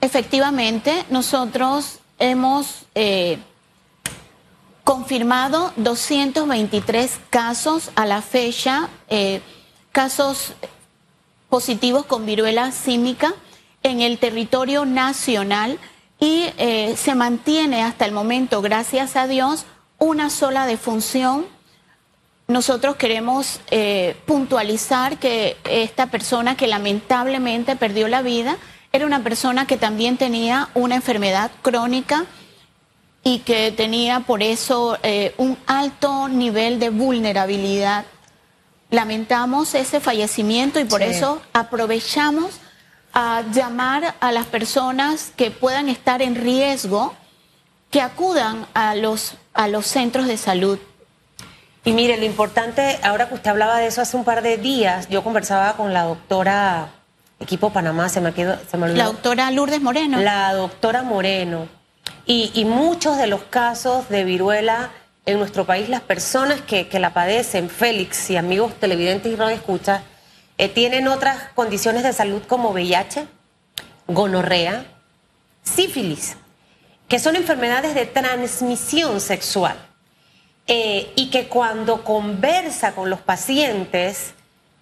Efectivamente, 0.00 1.04
nosotros 1.10 1.98
hemos 2.18 2.86
eh, 2.94 3.38
confirmado 4.86 5.72
223 5.78 7.18
casos 7.28 7.90
a 7.96 8.06
la 8.06 8.22
fecha, 8.22 8.88
casos 9.90 10.52
positivos 11.48 12.06
con 12.06 12.24
viruela 12.24 12.70
símica 12.70 13.34
en 13.82 14.00
el 14.00 14.18
territorio 14.18 14.84
nacional 14.84 15.80
y 16.20 16.44
eh, 16.56 16.94
se 16.96 17.16
mantiene 17.16 17.82
hasta 17.82 18.04
el 18.04 18.12
momento, 18.12 18.62
gracias 18.62 19.16
a 19.16 19.26
Dios, 19.26 19.66
una 19.98 20.30
sola 20.30 20.66
defunción. 20.66 21.46
Nosotros 22.46 22.94
queremos 22.94 23.58
eh, 23.72 24.16
puntualizar 24.24 25.18
que 25.18 25.56
esta 25.64 26.06
persona 26.12 26.56
que 26.56 26.68
lamentablemente 26.68 27.74
perdió 27.74 28.06
la 28.06 28.22
vida 28.22 28.56
era 28.92 29.04
una 29.04 29.24
persona 29.24 29.66
que 29.66 29.76
también 29.76 30.16
tenía 30.16 30.68
una 30.74 30.94
enfermedad 30.94 31.50
crónica 31.62 32.26
y 33.26 33.40
que 33.40 33.72
tenía 33.72 34.20
por 34.20 34.40
eso 34.40 34.98
eh, 35.02 35.34
un 35.36 35.58
alto 35.66 36.28
nivel 36.28 36.78
de 36.78 36.90
vulnerabilidad. 36.90 38.04
Lamentamos 38.88 39.74
ese 39.74 39.98
fallecimiento 39.98 40.78
y 40.78 40.84
por 40.84 41.02
eso 41.02 41.42
aprovechamos 41.52 42.60
a 43.12 43.42
llamar 43.52 44.14
a 44.20 44.30
las 44.30 44.46
personas 44.46 45.32
que 45.34 45.50
puedan 45.50 45.88
estar 45.88 46.22
en 46.22 46.36
riesgo 46.36 47.14
que 47.90 48.00
acudan 48.00 48.64
a 48.74 48.94
los, 48.94 49.34
a 49.54 49.66
los 49.66 49.86
centros 49.86 50.28
de 50.28 50.36
salud. 50.36 50.78
Y 51.84 51.90
mire, 51.94 52.18
lo 52.18 52.26
importante, 52.26 52.96
ahora 53.02 53.28
que 53.28 53.34
usted 53.34 53.50
hablaba 53.50 53.78
de 53.78 53.88
eso 53.88 54.02
hace 54.02 54.16
un 54.16 54.22
par 54.22 54.42
de 54.42 54.56
días, 54.56 55.08
yo 55.08 55.24
conversaba 55.24 55.72
con 55.72 55.92
la 55.92 56.04
doctora, 56.04 56.90
equipo 57.40 57.70
Panamá, 57.70 58.08
se 58.08 58.20
me, 58.20 58.32
quedó, 58.32 58.56
se 58.70 58.76
me 58.76 58.84
olvidó. 58.84 58.98
La 58.98 59.06
doctora 59.06 59.50
Lourdes 59.50 59.80
Moreno. 59.80 60.20
La 60.20 60.52
doctora 60.52 61.02
Moreno. 61.02 61.75
Y, 62.26 62.64
muchos 62.64 63.16
de 63.18 63.28
los 63.28 63.42
casos 63.42 64.08
de 64.08 64.24
viruela 64.24 64.90
en 65.26 65.38
nuestro 65.38 65.64
país, 65.64 65.88
las 65.88 66.00
personas 66.00 66.60
que, 66.60 66.88
que 66.88 66.98
la 66.98 67.14
padecen, 67.14 67.70
Félix 67.70 68.30
y 68.30 68.36
amigos 68.36 68.74
televidentes 68.80 69.32
y 69.32 69.36
radioescuchas, 69.36 70.02
eh, 70.58 70.68
tienen 70.68 71.06
otras 71.06 71.50
condiciones 71.54 72.02
de 72.02 72.12
salud 72.12 72.42
como 72.48 72.70
VIH, 72.70 73.26
gonorrea, 74.08 74.86
sífilis, 75.62 76.36
que 77.08 77.18
son 77.18 77.36
enfermedades 77.36 77.94
de 77.94 78.06
transmisión 78.06 79.20
sexual. 79.20 79.76
Eh, 80.68 81.12
y 81.14 81.30
que 81.30 81.46
cuando 81.46 82.02
conversa 82.02 82.92
con 82.92 83.08
los 83.08 83.20
pacientes, 83.20 84.32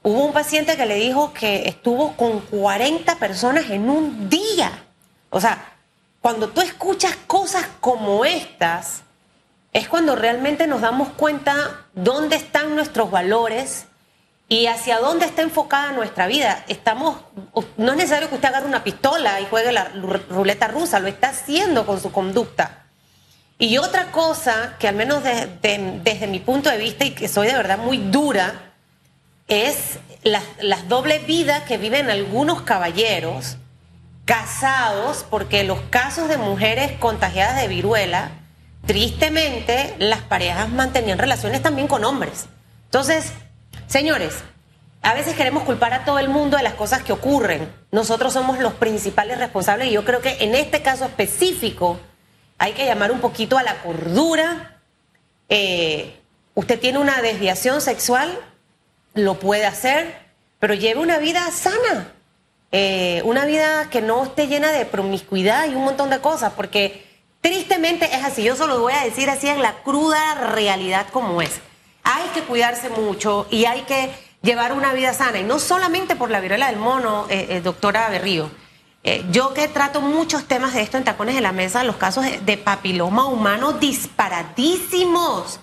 hubo 0.02 0.24
un 0.24 0.32
paciente 0.32 0.76
que 0.76 0.86
le 0.86 0.94
dijo 0.94 1.34
que 1.34 1.68
estuvo 1.68 2.16
con 2.16 2.40
40 2.40 3.16
personas 3.18 3.68
en 3.68 3.90
un 3.90 4.30
día. 4.30 4.72
O 5.28 5.40
sea, 5.40 5.73
cuando 6.24 6.48
tú 6.48 6.62
escuchas 6.62 7.18
cosas 7.26 7.66
como 7.80 8.24
estas, 8.24 9.02
es 9.74 9.88
cuando 9.88 10.16
realmente 10.16 10.66
nos 10.66 10.80
damos 10.80 11.10
cuenta 11.10 11.84
dónde 11.92 12.36
están 12.36 12.74
nuestros 12.74 13.10
valores, 13.10 13.84
y 14.48 14.64
hacia 14.64 15.00
dónde 15.00 15.26
está 15.26 15.42
enfocada 15.42 15.92
nuestra 15.92 16.26
vida. 16.26 16.64
Estamos, 16.66 17.18
no 17.76 17.90
es 17.90 17.98
necesario 17.98 18.30
que 18.30 18.36
usted 18.36 18.48
agarre 18.48 18.66
una 18.66 18.82
pistola 18.82 19.38
y 19.42 19.44
juegue 19.44 19.70
la 19.70 19.90
ruleta 20.30 20.66
rusa, 20.66 20.98
lo 20.98 21.08
está 21.08 21.28
haciendo 21.28 21.84
con 21.84 22.00
su 22.00 22.10
conducta. 22.10 22.86
Y 23.58 23.76
otra 23.76 24.10
cosa 24.10 24.76
que 24.78 24.88
al 24.88 24.94
menos 24.94 25.22
desde 25.24 26.26
mi 26.26 26.38
punto 26.38 26.70
de 26.70 26.78
vista 26.78 27.04
y 27.04 27.10
que 27.10 27.28
soy 27.28 27.48
de 27.48 27.54
verdad 27.54 27.76
muy 27.76 27.98
dura, 27.98 28.72
es 29.46 29.98
las, 30.22 30.44
las 30.62 30.88
dobles 30.88 31.26
vidas 31.26 31.64
que 31.64 31.76
viven 31.76 32.08
algunos 32.08 32.62
caballeros 32.62 33.58
casados, 34.24 35.24
porque 35.28 35.64
los 35.64 35.80
casos 35.90 36.28
de 36.28 36.36
mujeres 36.36 36.92
contagiadas 36.98 37.60
de 37.60 37.68
viruela, 37.68 38.30
tristemente 38.86 39.94
las 39.98 40.20
parejas 40.22 40.68
mantenían 40.68 41.18
relaciones 41.18 41.62
también 41.62 41.88
con 41.88 42.04
hombres. 42.04 42.46
Entonces, 42.86 43.32
Señores, 43.86 44.42
a 45.02 45.14
veces 45.14 45.36
queremos 45.36 45.64
culpar 45.64 45.92
a 45.92 46.04
todo 46.04 46.18
el 46.18 46.28
mundo 46.28 46.56
de 46.56 46.62
las 46.62 46.74
cosas 46.74 47.02
que 47.02 47.12
ocurren. 47.12 47.70
Nosotros 47.92 48.32
somos 48.32 48.58
los 48.58 48.74
principales 48.74 49.38
responsables 49.38 49.88
y 49.88 49.92
yo 49.92 50.04
creo 50.04 50.20
que 50.20 50.38
en 50.40 50.54
este 50.54 50.82
caso 50.82 51.04
específico 51.04 52.00
hay 52.58 52.72
que 52.72 52.86
llamar 52.86 53.12
un 53.12 53.20
poquito 53.20 53.58
a 53.58 53.62
la 53.62 53.82
cordura. 53.82 54.80
Eh, 55.48 56.18
usted 56.54 56.80
tiene 56.80 56.98
una 56.98 57.20
desviación 57.20 57.80
sexual, 57.80 58.36
lo 59.14 59.38
puede 59.38 59.66
hacer, 59.66 60.16
pero 60.58 60.74
lleve 60.74 61.00
una 61.00 61.18
vida 61.18 61.48
sana. 61.52 62.13
Eh, 62.76 63.22
una 63.24 63.44
vida 63.44 63.88
que 63.88 64.00
no 64.00 64.24
esté 64.24 64.48
llena 64.48 64.72
de 64.72 64.84
promiscuidad 64.84 65.68
y 65.70 65.76
un 65.76 65.84
montón 65.84 66.10
de 66.10 66.18
cosas, 66.18 66.54
porque 66.54 67.06
tristemente 67.40 68.06
es 68.06 68.24
así. 68.24 68.42
Yo 68.42 68.56
solo 68.56 68.80
voy 68.80 68.92
a 68.92 69.04
decir 69.04 69.30
así 69.30 69.46
en 69.46 69.62
la 69.62 69.74
cruda 69.84 70.34
realidad 70.34 71.06
como 71.12 71.40
es 71.40 71.60
hay 72.02 72.24
que 72.34 72.42
cuidarse 72.42 72.90
mucho 72.90 73.46
y 73.48 73.66
hay 73.66 73.82
que 73.82 74.10
llevar 74.42 74.72
una 74.72 74.92
vida 74.92 75.14
sana. 75.14 75.38
Y 75.38 75.44
no 75.44 75.60
solamente 75.60 76.16
por 76.16 76.32
la 76.32 76.40
viruela 76.40 76.66
del 76.66 76.80
mono, 76.80 77.26
eh, 77.30 77.46
eh, 77.48 77.60
doctora 77.60 78.08
Berrío. 78.08 78.50
Yo 79.30 79.54
que 79.54 79.68
trato 79.68 80.00
muchos 80.00 80.46
temas 80.46 80.74
de 80.74 80.80
esto 80.80 80.96
en 80.96 81.04
Tacones 81.04 81.36
de 81.36 81.42
la 81.42 81.52
Mesa, 81.52 81.84
los 81.84 81.96
casos 81.96 82.24
de, 82.24 82.56
papiloma 82.56 83.26
humano 83.26 83.74
disparadísimos. 83.74 85.60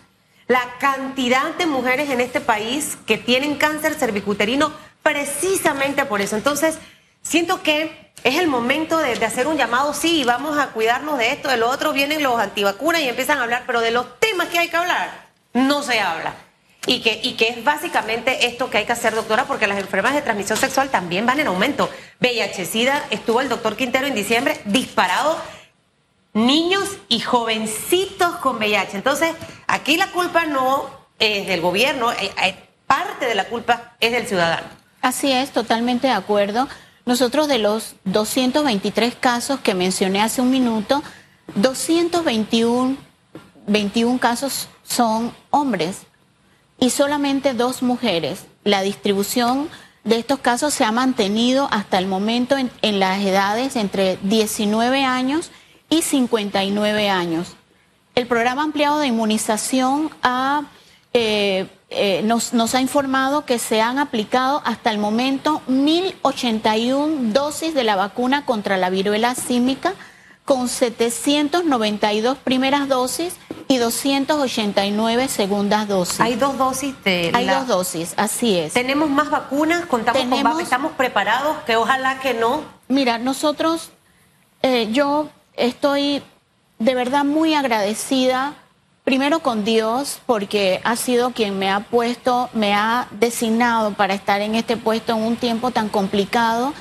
La 0.48 0.62
cantidad 0.80 1.56
de 1.56 1.66
mujeres 1.66 2.10
en 2.10 2.22
este 2.22 2.40
país 2.40 2.98
que 3.06 3.18
tienen 3.18 3.56
cáncer 3.56 3.96
cervicuterino 3.96 4.72
precisamente 5.04 6.06
por 6.06 6.22
eso. 6.22 6.36
Entonces, 6.36 6.78
siento 7.22 7.62
que 7.64 8.12
es 8.24 8.38
el 8.38 8.48
momento 8.48 8.98
de, 9.00 9.14
hacer 9.26 9.48
un 9.48 9.58
llamado, 9.58 9.94
sí, 9.94 10.24
vamos 10.24 10.58
a 10.58 10.68
cuidarnos 10.68 11.18
de 11.18 11.32
esto, 11.32 11.50
de 11.50 11.58
lo 11.58 11.70
otro, 11.70 11.94
vienen 11.94 12.22
los 12.22 12.40
antivacunas 12.40 13.02
y 13.02 13.10
empiezan 13.10 13.40
a 13.40 13.44
hablar, 13.44 13.64
pero 13.66 13.82
de 13.82 13.92
los 13.92 14.20
temas 14.20 14.48
que 14.50 14.60
hay 14.60 14.70
que 14.70 14.78
hablar, 14.78 15.28
no 15.54 15.82
se 15.84 16.00
habla. 16.00 16.34
Y 16.88 17.02
que, 17.02 17.20
y 17.22 17.34
que 17.34 17.50
es 17.50 17.64
básicamente 17.64 18.48
esto 18.48 18.72
que 18.72 18.80
hay 18.80 18.86
que 18.86 18.92
hacer, 18.92 19.14
doctora, 19.14 19.46
porque 19.46 19.68
las 19.68 19.78
enfermedades 19.78 20.22
de 20.22 20.24
transmisión 20.24 20.58
sexual 20.58 20.90
también 20.90 21.28
van 21.28 21.40
en 21.40 21.48
aumento. 21.48 21.90
VIH-Sida, 22.20 23.06
estuvo 23.12 23.40
el 23.40 23.50
doctor 23.50 23.76
Quintero 23.76 24.08
en 24.08 24.16
diciembre 24.16 24.60
disparado 24.66 25.38
niños 26.34 26.98
y 27.08 27.20
jovencitos 27.20 28.36
con 28.38 28.58
VIH. 28.58 28.98
Entonces, 28.98 29.36
aquí 29.68 29.98
la 29.98 30.08
culpa 30.08 30.46
no 30.46 30.90
es 31.20 31.46
del 31.46 31.62
gobierno, 31.62 32.12
eh, 32.14 32.32
eh, 32.44 32.56
parte 32.88 33.26
de 33.26 33.36
la 33.36 33.46
culpa 33.46 33.94
es 34.00 34.12
del 34.12 34.28
ciudadano. 34.28 34.68
Así 35.02 35.32
es, 35.32 35.52
totalmente 35.52 36.08
de 36.08 36.14
acuerdo. 36.14 36.68
Nosotros 37.06 37.48
de 37.48 37.58
los 37.58 37.96
223 38.06 39.16
casos 39.16 39.60
que 39.60 39.74
mencioné 39.74 40.22
hace 40.22 40.42
un 40.42 40.52
minuto, 40.52 41.04
221 41.56 42.98
21 43.68 44.20
casos 44.20 44.68
son 44.84 45.34
hombres 45.50 46.02
y 46.80 46.90
solamente 46.90 47.54
dos 47.54 47.82
mujeres. 47.82 48.46
La 48.64 48.82
distribución 48.82 49.70
de 50.04 50.18
estos 50.18 50.40
casos 50.40 50.74
se 50.74 50.84
ha 50.84 50.92
mantenido 50.92 51.68
hasta 51.72 52.00
el 52.00 52.08
momento 52.08 52.58
en, 52.58 52.72
en 52.82 53.00
las 53.00 53.22
edades 53.22 53.76
entre 53.76 54.18
19 54.24 55.04
años 55.04 55.52
y 55.90 56.02
59 56.02 57.10
años. 57.10 57.56
El 58.16 58.28
programa 58.28 58.64
ampliado 58.64 59.00
de 59.00 59.08
inmunización 59.08 60.10
eh, 61.14 61.68
eh, 61.94 62.22
nos, 62.24 62.54
nos, 62.54 62.74
ha 62.74 62.80
informado 62.80 63.46
que 63.46 63.60
se 63.60 63.82
han 63.82 64.00
aplicado 64.00 64.62
hasta 64.66 64.92
el 64.92 64.98
momento 64.98 65.62
1.081 65.68 67.34
dosis 67.34 67.74
de 67.74 67.84
la 67.84 67.98
vacuna 67.98 68.46
contra 68.46 68.78
la 68.78 68.90
viruela 68.90 69.36
símica 69.36 69.94
con 70.46 70.70
792 70.70 72.38
primeras 72.38 72.88
dosis 72.88 73.36
y 73.68 73.78
289 73.78 75.28
segundas 75.28 75.88
dosis. 75.88 76.20
Hay 76.20 76.36
dos 76.36 76.58
dosis 76.58 76.96
de 77.04 77.32
Hay 77.34 77.48
dos 77.48 77.68
dosis, 77.68 78.14
así 78.18 78.58
es. 78.58 78.74
¿Tenemos 78.74 79.10
más 79.10 79.30
vacunas? 79.30 79.86
¿Contamos 79.86 80.24
con 80.24 80.62
¿Estamos 80.62 80.94
preparados? 80.94 81.58
Que 81.66 81.76
ojalá 81.76 82.20
que 82.20 82.34
no. 82.34 82.64
Mira, 82.88 83.18
nosotros, 83.18 83.92
eh, 84.62 84.90
yo 84.92 85.30
estoy 85.56 86.24
de 86.80 86.96
verdad 86.96 87.24
muy 87.24 87.54
agradecida, 87.54 88.56
primero 89.04 89.40
con 89.40 89.64
Dios, 89.64 90.20
porque 90.26 90.82
ha 90.84 90.96
sido 90.96 91.32
quien 91.32 91.58
me 91.58 91.70
ha 91.70 91.82
puesto, 91.82 92.50
me 92.54 92.74
ha 92.74 93.08
designado 93.12 93.94
para 93.94 94.14
estar 94.14 94.42
en 94.42 94.56
este 94.56 94.78
puesto 94.78 95.14
en 95.14 95.24
un 95.24 95.36
tiempo 95.36 95.72
tan 95.72 95.90
complicado, 95.90 96.74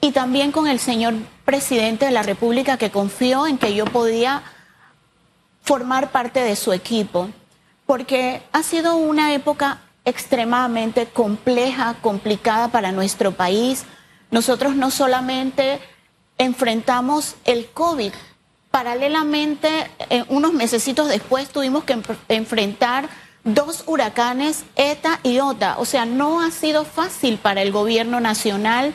y 0.00 0.10
también 0.10 0.50
con 0.50 0.66
el 0.66 0.80
señor 0.80 1.14
presidente 1.44 2.06
de 2.06 2.10
la 2.10 2.24
República 2.24 2.76
que 2.76 2.90
confió 2.90 3.46
en 3.46 3.58
que 3.58 3.74
yo 3.74 3.84
podía 3.84 4.42
formar 5.62 6.10
parte 6.10 6.40
de 6.40 6.56
su 6.56 6.72
equipo, 6.72 7.30
porque 7.86 8.42
ha 8.52 8.62
sido 8.64 8.96
una 8.96 9.32
época 9.32 9.78
extremadamente 10.04 11.06
compleja, 11.06 11.94
complicada 12.00 12.68
para 12.68 12.90
nuestro 12.90 13.32
país. 13.32 13.84
Nosotros 14.32 14.74
no 14.74 14.90
solamente 14.90 15.78
enfrentamos 16.38 17.36
el 17.44 17.68
COVID. 17.68 18.12
Paralelamente, 18.72 19.90
eh, 20.10 20.24
unos 20.28 20.54
mesecitos 20.54 21.08
después 21.08 21.50
tuvimos 21.50 21.84
que 21.84 21.96
enfrentar 22.28 23.08
dos 23.44 23.84
huracanes 23.86 24.64
ETA 24.76 25.20
y 25.22 25.38
OTA. 25.38 25.76
O 25.78 25.84
sea, 25.84 26.06
no 26.06 26.40
ha 26.40 26.50
sido 26.50 26.84
fácil 26.84 27.38
para 27.38 27.62
el 27.62 27.70
gobierno 27.70 28.18
nacional 28.18 28.94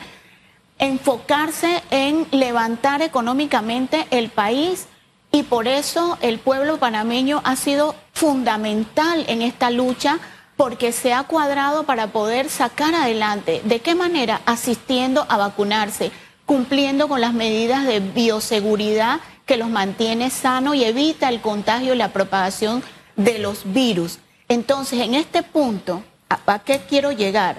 enfocarse 0.80 1.82
en 1.90 2.26
levantar 2.32 3.02
económicamente 3.02 4.06
el 4.10 4.30
país 4.30 4.88
y 5.30 5.44
por 5.44 5.68
eso 5.68 6.18
el 6.22 6.38
pueblo 6.38 6.78
panameño 6.78 7.40
ha 7.44 7.54
sido 7.54 7.94
fundamental 8.12 9.24
en 9.28 9.42
esta 9.42 9.70
lucha 9.70 10.18
porque 10.56 10.90
se 10.90 11.14
ha 11.14 11.22
cuadrado 11.22 11.84
para 11.84 12.08
poder 12.08 12.50
sacar 12.50 12.96
adelante. 12.96 13.60
¿De 13.64 13.78
qué 13.78 13.94
manera? 13.94 14.40
Asistiendo 14.44 15.24
a 15.28 15.36
vacunarse 15.36 16.10
cumpliendo 16.46 17.08
con 17.08 17.20
las 17.20 17.34
medidas 17.34 17.86
de 17.86 18.00
bioseguridad 18.00 19.20
que 19.48 19.56
los 19.56 19.70
mantiene 19.70 20.28
sano 20.28 20.74
y 20.74 20.84
evita 20.84 21.30
el 21.30 21.40
contagio 21.40 21.94
y 21.94 21.96
la 21.96 22.12
propagación 22.12 22.84
de 23.16 23.38
los 23.38 23.72
virus. 23.72 24.18
Entonces, 24.48 25.00
en 25.00 25.14
este 25.14 25.42
punto, 25.42 26.04
¿a 26.28 26.58
qué 26.58 26.82
quiero 26.86 27.12
llegar? 27.12 27.56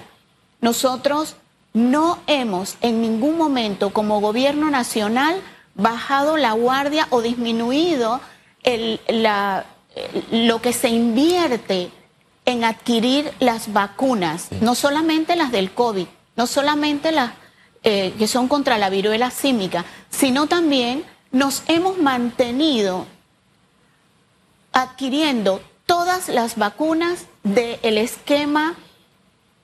Nosotros 0.60 1.34
no 1.74 2.20
hemos 2.28 2.76
en 2.80 3.02
ningún 3.02 3.36
momento 3.36 3.90
como 3.90 4.20
gobierno 4.20 4.70
nacional 4.70 5.40
bajado 5.74 6.36
la 6.36 6.52
guardia 6.52 7.08
o 7.10 7.22
disminuido 7.22 8.20
lo 10.30 10.62
que 10.62 10.72
se 10.72 10.90
invierte 10.90 11.90
en 12.44 12.62
adquirir 12.62 13.32
las 13.40 13.72
vacunas, 13.72 14.48
no 14.60 14.76
solamente 14.76 15.34
las 15.34 15.50
del 15.50 15.72
COVID, 15.72 16.06
no 16.36 16.46
solamente 16.46 17.10
las 17.10 17.32
eh, 17.82 18.14
que 18.16 18.28
son 18.28 18.46
contra 18.46 18.78
la 18.78 18.90
viruela 18.90 19.30
símica, 19.30 19.84
sino 20.10 20.46
también 20.46 21.04
nos 21.32 21.62
hemos 21.68 21.98
mantenido 21.98 23.06
adquiriendo 24.72 25.60
todas 25.86 26.28
las 26.28 26.56
vacunas 26.56 27.26
del 27.42 27.98
esquema 27.98 28.74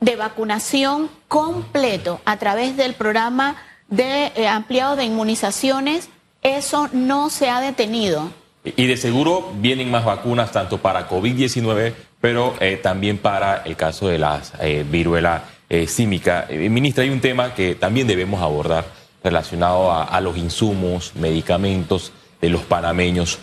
de 0.01 0.17
vacunación 0.17 1.09
completo 1.29 2.21
a 2.25 2.37
través 2.39 2.77
del 2.77 2.95
programa 2.95 3.57
de 3.89 4.33
eh, 4.35 4.49
ampliado 4.49 4.97
de 4.97 5.05
inmunizaciones. 5.05 6.09
Eso 6.43 6.89
no 6.93 7.31
se 7.31 7.49
ha 7.51 7.61
detenido. 7.61 8.31
Y 8.65 8.87
de 8.87 8.97
seguro 8.97 9.53
vienen 9.59 9.91
más 9.91 10.05
vacunas 10.05 10.51
tanto 10.51 10.79
para 10.79 11.09
COVID-19, 11.09 11.95
pero 12.21 12.55
eh, 12.61 12.77
también 12.83 13.19
para 13.19 13.59
el 13.59 13.77
caso 13.77 14.09
de 14.09 14.85
viruela 14.91 15.45
eh, 15.69 15.89
símica. 15.89 16.47
Eh, 16.49 16.69
ministra, 16.69 17.03
hay 17.03 17.11
un 17.11 17.21
tema 17.21 17.53
que 17.53 17.75
también 17.75 18.07
debemos 18.07 18.41
abordar 18.41 18.85
relacionado 19.27 19.93
a, 19.93 20.21
los 20.21 20.37
insumos, 20.37 21.17
medicamentos 21.17 22.13
de 22.41 22.49
los 22.49 22.63
panameños. 22.63 23.41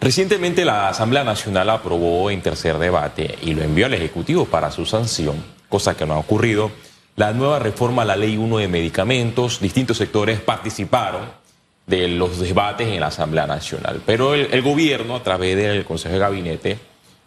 Recientemente 0.00 0.64
la 0.64 0.88
Asamblea 0.88 1.24
Nacional 1.24 1.68
aprobó 1.68 2.30
en 2.30 2.40
tercer 2.40 2.78
debate 2.78 3.36
y 3.42 3.52
lo 3.52 3.62
envió 3.62 3.84
al 3.84 3.92
Ejecutivo 3.92 4.46
para 4.46 4.70
su 4.70 4.86
sanción, 4.86 5.36
cosa 5.68 5.94
que 5.94 6.06
no 6.06 6.14
ha 6.14 6.18
ocurrido, 6.18 6.70
la 7.16 7.34
nueva 7.34 7.58
reforma 7.58 8.00
a 8.00 8.06
la 8.06 8.16
Ley 8.16 8.38
1 8.38 8.56
de 8.56 8.68
Medicamentos. 8.68 9.60
Distintos 9.60 9.98
sectores 9.98 10.40
participaron 10.40 11.28
de 11.86 12.08
los 12.08 12.40
debates 12.40 12.88
en 12.88 13.00
la 13.00 13.08
Asamblea 13.08 13.46
Nacional, 13.46 14.00
pero 14.06 14.32
el, 14.32 14.48
el 14.52 14.62
gobierno, 14.62 15.16
a 15.16 15.22
través 15.22 15.54
del 15.54 15.84
Consejo 15.84 16.14
de 16.14 16.20
Gabinete, 16.20 16.78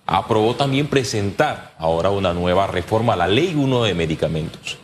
aprobó 0.08 0.56
también 0.56 0.88
presentar 0.88 1.76
ahora 1.78 2.10
una 2.10 2.34
nueva 2.34 2.66
reforma 2.66 3.14
a 3.14 3.18
la 3.18 3.28
Ley 3.28 3.54
1 3.56 3.84
de 3.84 3.94
Medicamentos. 3.94 4.80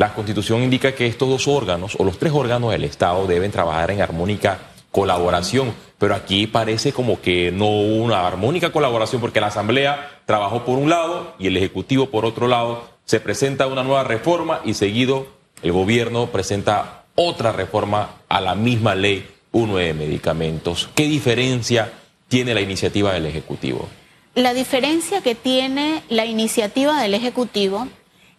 La 0.00 0.14
Constitución 0.14 0.62
indica 0.62 0.94
que 0.94 1.06
estos 1.06 1.28
dos 1.28 1.46
órganos, 1.46 1.94
o 1.98 2.04
los 2.04 2.18
tres 2.18 2.32
órganos 2.32 2.70
del 2.70 2.84
Estado, 2.84 3.26
deben 3.26 3.50
trabajar 3.50 3.90
en 3.90 4.00
armónica 4.00 4.58
colaboración, 4.90 5.74
pero 5.98 6.14
aquí 6.14 6.46
parece 6.46 6.94
como 6.94 7.20
que 7.20 7.52
no 7.52 7.66
hubo 7.66 8.02
una 8.02 8.26
armónica 8.26 8.72
colaboración 8.72 9.20
porque 9.20 9.42
la 9.42 9.48
Asamblea 9.48 10.22
trabajó 10.24 10.64
por 10.64 10.78
un 10.78 10.88
lado 10.88 11.34
y 11.38 11.48
el 11.48 11.56
Ejecutivo 11.58 12.06
por 12.06 12.24
otro 12.24 12.48
lado. 12.48 12.88
Se 13.04 13.20
presenta 13.20 13.66
una 13.66 13.82
nueva 13.82 14.02
reforma 14.02 14.62
y 14.64 14.72
seguido 14.72 15.26
el 15.62 15.72
gobierno 15.72 16.28
presenta 16.28 17.04
otra 17.14 17.52
reforma 17.52 18.22
a 18.30 18.40
la 18.40 18.54
misma 18.54 18.94
ley 18.94 19.28
1 19.52 19.76
de 19.76 19.92
medicamentos. 19.92 20.88
¿Qué 20.94 21.08
diferencia 21.08 21.92
tiene 22.26 22.54
la 22.54 22.62
iniciativa 22.62 23.12
del 23.12 23.26
Ejecutivo? 23.26 23.86
La 24.34 24.54
diferencia 24.54 25.20
que 25.20 25.34
tiene 25.34 26.02
la 26.08 26.24
iniciativa 26.24 27.02
del 27.02 27.12
Ejecutivo 27.12 27.86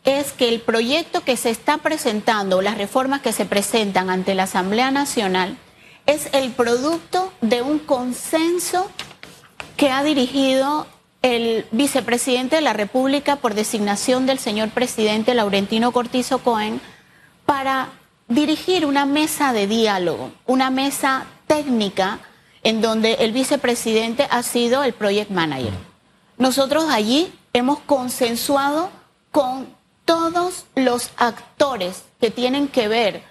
es 0.04 0.32
que 0.32 0.50
el 0.50 0.62
proyecto 0.62 1.24
que 1.24 1.38
se 1.38 1.50
está 1.50 1.78
presentando, 1.78 2.62
las 2.62 2.78
reformas 2.78 3.22
que 3.22 3.34
se 3.34 3.46
presentan 3.46 4.10
ante 4.10 4.36
la 4.36 4.44
Asamblea 4.44 4.92
Nacional, 4.92 5.58
es 6.06 6.30
el 6.34 6.52
producto 6.52 7.32
de 7.42 7.62
un 7.62 7.80
consenso 7.80 8.90
que 9.78 9.92
ha 9.92 10.04
dirigido 10.04 10.88
el 11.22 11.68
vicepresidente 11.72 12.56
de 12.56 12.62
la 12.64 12.74
República 12.74 13.36
por 13.36 13.54
designación 13.54 14.26
del 14.26 14.40
señor 14.40 14.70
presidente 14.70 15.36
Laurentino 15.36 15.92
Cortizo 15.92 16.40
Cohen 16.40 16.82
para 17.46 17.90
dirigir 18.28 18.86
una 18.86 19.06
mesa 19.06 19.54
de 19.54 19.68
diálogo, 19.68 20.32
una 20.48 20.72
mesa 20.72 21.26
técnica 21.46 22.20
en 22.64 22.82
donde 22.82 23.14
el 23.16 23.34
vicepresidente 23.34 24.28
ha 24.32 24.42
sido 24.42 24.84
el 24.84 24.94
project 24.94 25.30
manager. 25.30 25.74
Nosotros 26.38 26.86
allí 26.90 27.32
hemos 27.54 27.80
consensuado 27.80 28.90
con 29.32 29.68
todos 30.12 30.66
los 30.76 31.10
actores 31.16 32.04
que 32.20 32.32
tienen 32.32 32.68
que 32.68 32.90
ver 32.90 33.24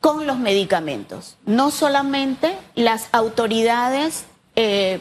con 0.00 0.24
los 0.24 0.38
medicamentos, 0.38 1.36
no 1.46 1.72
solamente 1.72 2.56
las 2.76 3.08
autoridades, 3.10 4.24
eh, 4.54 5.00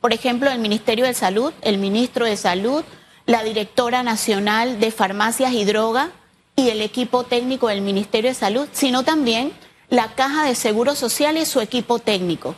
por 0.00 0.14
ejemplo, 0.14 0.50
el 0.50 0.60
Ministerio 0.60 1.04
de 1.04 1.12
Salud, 1.12 1.52
el 1.60 1.76
ministro 1.76 2.24
de 2.24 2.38
Salud, 2.38 2.84
la 3.26 3.44
directora 3.44 4.02
nacional 4.02 4.80
de 4.80 4.90
farmacias 4.92 5.52
y 5.52 5.66
drogas 5.66 6.08
y 6.56 6.70
el 6.70 6.80
equipo 6.80 7.24
técnico 7.24 7.68
del 7.68 7.82
Ministerio 7.82 8.30
de 8.30 8.34
Salud, 8.34 8.66
sino 8.72 9.02
también 9.02 9.52
la 9.90 10.14
Caja 10.14 10.46
de 10.46 10.54
Seguro 10.54 10.94
Social 10.94 11.36
y 11.36 11.44
su 11.44 11.60
equipo 11.60 11.98
técnico. 11.98 12.54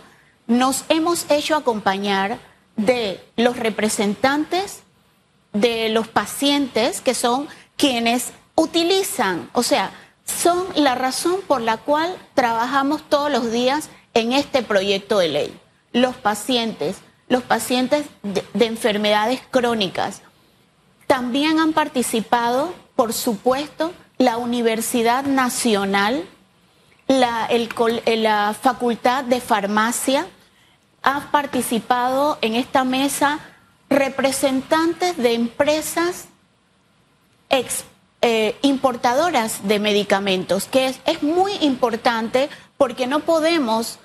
Nos 0.46 0.84
hemos 0.88 1.28
hecho 1.32 1.56
acompañar 1.56 2.38
de 2.76 3.20
los 3.36 3.56
representantes 3.58 4.84
de 5.60 5.88
los 5.88 6.08
pacientes 6.08 7.00
que 7.00 7.14
son 7.14 7.48
quienes 7.76 8.32
utilizan, 8.54 9.50
o 9.52 9.62
sea, 9.62 9.90
son 10.24 10.66
la 10.74 10.94
razón 10.94 11.40
por 11.46 11.60
la 11.60 11.76
cual 11.76 12.16
trabajamos 12.34 13.02
todos 13.08 13.30
los 13.30 13.50
días 13.50 13.90
en 14.14 14.32
este 14.32 14.62
proyecto 14.62 15.18
de 15.18 15.28
ley. 15.28 15.60
Los 15.92 16.16
pacientes, 16.16 16.96
los 17.28 17.42
pacientes 17.42 18.06
de, 18.22 18.66
enfermedades 18.66 19.40
crónicas, 19.50 20.22
también 21.06 21.60
han 21.60 21.72
participado, 21.72 22.74
por 22.96 23.12
supuesto, 23.12 23.92
la 24.18 24.38
Universidad 24.38 25.24
Nacional, 25.24 26.24
la, 27.06 27.48
la 28.06 28.54
Facultad 28.60 29.24
de 29.24 29.40
Farmacia, 29.40 30.26
ha 31.02 31.30
participado 31.30 32.38
en 32.40 32.56
esta 32.56 32.82
mesa 32.82 33.38
representantes 33.88 35.16
de 35.16 35.34
empresas 35.34 36.26
eh, 38.22 38.56
importadoras 38.62 39.66
de 39.68 39.78
medicamentos, 39.78 40.66
que 40.66 40.86
es, 40.86 41.22
muy 41.22 41.52
importante 41.60 42.48
porque 42.76 43.06
no 43.06 43.20
podemos 43.20 43.98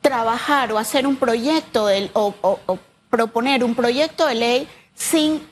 trabajar 0.00 0.72
o 0.72 0.78
hacer 0.78 1.06
un 1.06 1.16
proyecto 1.16 1.88
o 2.12 2.78
proponer 3.10 3.64
un 3.64 3.74
proyecto 3.74 4.26
de 4.26 4.34
ley 4.34 4.68
sin 4.94 5.46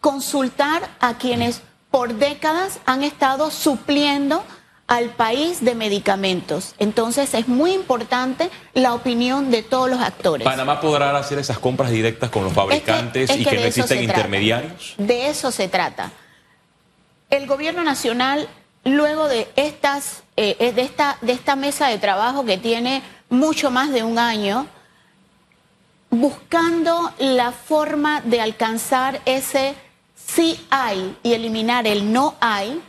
consultar 0.00 0.88
a 1.00 1.18
quienes 1.18 1.62
por 1.90 2.14
décadas 2.14 2.80
han 2.86 3.02
estado 3.02 3.50
supliendo 3.50 4.44
al 4.90 5.10
país 5.10 5.64
de 5.64 5.76
medicamentos. 5.76 6.74
Entonces 6.80 7.32
es 7.34 7.46
muy 7.46 7.72
importante 7.72 8.50
la 8.74 8.92
opinión 8.92 9.52
de 9.52 9.62
todos 9.62 9.88
los 9.88 10.00
actores. 10.00 10.44
¿Panamá 10.44 10.80
podrá 10.80 11.16
hacer 11.16 11.38
esas 11.38 11.60
compras 11.60 11.92
directas 11.92 12.28
con 12.28 12.42
los 12.42 12.52
fabricantes 12.52 13.30
y 13.36 13.44
que, 13.44 13.54
no 13.54 13.60
existen 13.62 14.02
intermediarios? 14.02 14.94
De 14.98 15.28
eso 15.28 15.52
se 15.52 15.68
trata. 15.68 16.10
El 17.30 17.46
gobierno 17.46 17.84
nacional, 17.84 18.48
luego 18.82 19.28
de, 19.28 19.48
estas, 19.54 20.24
eh, 20.36 20.72
de, 20.74 20.82
esta, 20.82 21.18
de 21.20 21.34
esta 21.34 21.54
mesa 21.54 21.86
de 21.86 21.98
trabajo 21.98 22.44
que 22.44 22.58
tiene 22.58 23.04
mucho 23.28 23.70
más 23.70 23.92
de 23.92 24.02
un 24.02 24.18
año, 24.18 24.66
buscando 26.10 27.12
la 27.20 27.52
forma 27.52 28.22
de 28.22 28.40
alcanzar 28.40 29.20
ese 29.24 29.76
sí 30.16 30.66
hay 30.68 31.16
y 31.22 31.34
eliminar 31.34 31.86
el 31.86 32.12
no 32.12 32.34
hay, 32.40 32.82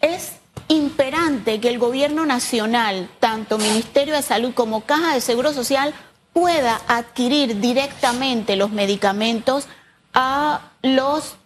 es 0.00 0.33
imperante 0.68 1.60
que 1.60 1.68
el 1.68 1.78
gobierno 1.78 2.26
nacional, 2.26 3.08
tanto 3.20 3.58
Ministerio 3.58 4.14
de 4.14 4.22
Salud 4.22 4.54
como 4.54 4.82
Caja 4.82 5.14
de 5.14 5.20
Seguro 5.20 5.52
Social, 5.52 5.94
pueda 6.32 6.80
adquirir 6.88 7.60
directamente 7.60 8.56
los 8.56 8.70
medicamentos 8.70 9.68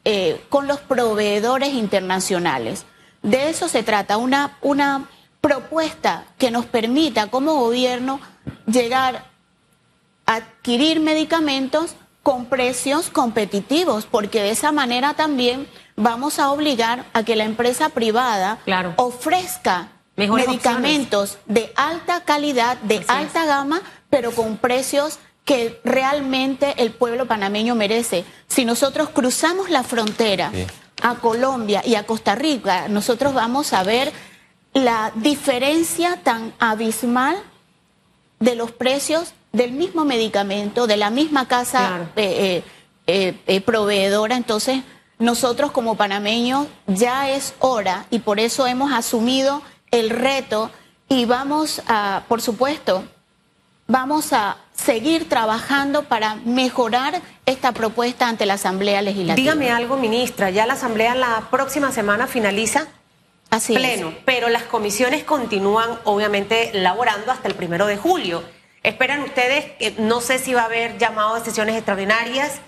eh, 0.05 0.45
con 0.49 0.67
los 0.67 0.81
proveedores 0.81 1.75
internacionales. 1.75 2.85
De 3.23 3.49
eso 3.49 3.69
se 3.69 3.83
trata, 3.83 4.17
una, 4.17 4.57
una 4.61 5.09
propuesta 5.41 6.25
que 6.39 6.51
nos 6.51 6.67
permita 6.67 7.29
como 7.29 7.55
gobierno 7.55 8.21
llegar 8.67 9.25
a 10.27 10.37
adquirir 10.37 11.01
medicamentos 11.01 11.95
con 12.23 12.47
precios 12.47 13.09
competitivos, 13.09 14.07
porque 14.07 14.43
de 14.43 14.51
esa 14.51 14.73
manera 14.73 15.15
también 15.15 15.67
vamos 15.99 16.39
a 16.39 16.51
obligar 16.51 17.05
a 17.13 17.25
que 17.25 17.37
la 17.37 17.45
empresa 17.45 17.91
privada 17.91 18.59
ofrezca 18.97 19.89
medicamentos 20.17 21.39
de 21.47 21.73
alta 21.77 22.25
calidad, 22.25 22.79
de 22.79 23.05
alta 23.09 23.45
gama, 23.45 23.83
pero 24.09 24.31
con 24.33 24.57
precios 24.57 25.19
que 25.45 25.81
realmente 25.85 26.75
el 26.79 26.93
pueblo 26.93 27.27
panameño 27.27 27.75
merece. 27.75 28.25
Si 28.47 28.65
nosotros 28.65 29.11
cruzamos 29.11 29.71
la 29.71 29.83
frontera 29.83 30.53
a 31.03 31.15
Colombia 31.17 31.83
y 31.85 31.95
a 31.95 32.07
Costa 32.07 32.35
Rica, 32.35 32.89
nosotros 32.89 33.35
vamos 33.35 33.73
a 33.73 33.83
ver 33.83 34.13
la 34.75 35.13
diferencia 35.15 36.21
tan 36.23 36.53
abismal 36.59 37.37
de 38.41 38.55
los 38.55 38.71
precios 38.71 39.33
del 39.53 39.73
mismo 39.73 40.05
medicamento, 40.05 40.87
de 40.87 40.97
la 40.97 41.11
misma 41.11 41.49
casa 41.49 42.11
eh, 42.15 42.63
eh, 43.07 43.35
eh, 43.47 43.61
proveedora. 43.63 44.37
Entonces, 44.37 44.83
nosotros 45.19 45.73
como 45.73 45.97
panameños 45.97 46.69
ya 46.87 47.31
es 47.31 47.55
hora 47.59 48.07
y 48.11 48.21
por 48.21 48.41
eso 48.41 48.67
hemos 48.67 48.93
asumido 48.93 49.63
el 49.91 50.11
reto 50.11 50.71
y 51.09 51.25
vamos 51.25 51.83
a, 51.89 52.25
por 52.29 52.43
supuesto, 52.43 53.05
vamos 53.87 54.33
a 54.33 54.59
seguir 54.75 55.29
trabajando 55.29 56.05
para 56.05 56.37
mejorar 56.37 57.21
esta 57.47 57.73
propuesta 57.73 58.29
ante 58.29 58.47
la 58.47 58.55
Asamblea 58.55 59.03
Legislativa. 59.03 59.55
Dígame 59.55 59.71
algo, 59.71 59.97
ministra, 59.97 60.51
ya 60.51 60.67
la 60.67 60.75
Asamblea 60.75 61.15
la 61.15 61.49
próxima 61.51 61.91
semana 61.91 62.27
finaliza 62.27 62.87
Así 63.51 63.75
pleno, 63.75 64.13
pero 64.27 64.51
las 64.51 64.65
comisiones 64.65 65.25
continúan 65.25 65.99
obviamente 66.05 66.71
laborando 66.75 67.33
hasta 67.33 67.49
el 67.49 67.55
primero 67.55 67.87
de 67.87 67.97
julio. 67.97 68.45
Esperan 68.83 69.23
ustedes, 69.23 69.99
no 69.99 70.21
sé 70.21 70.39
si 70.39 70.53
va 70.53 70.63
a 70.63 70.67
haber 70.67 70.99
llamado 70.99 71.35
a 71.35 71.45
sesiones 71.45 71.75
extraordinarias, 71.75 72.61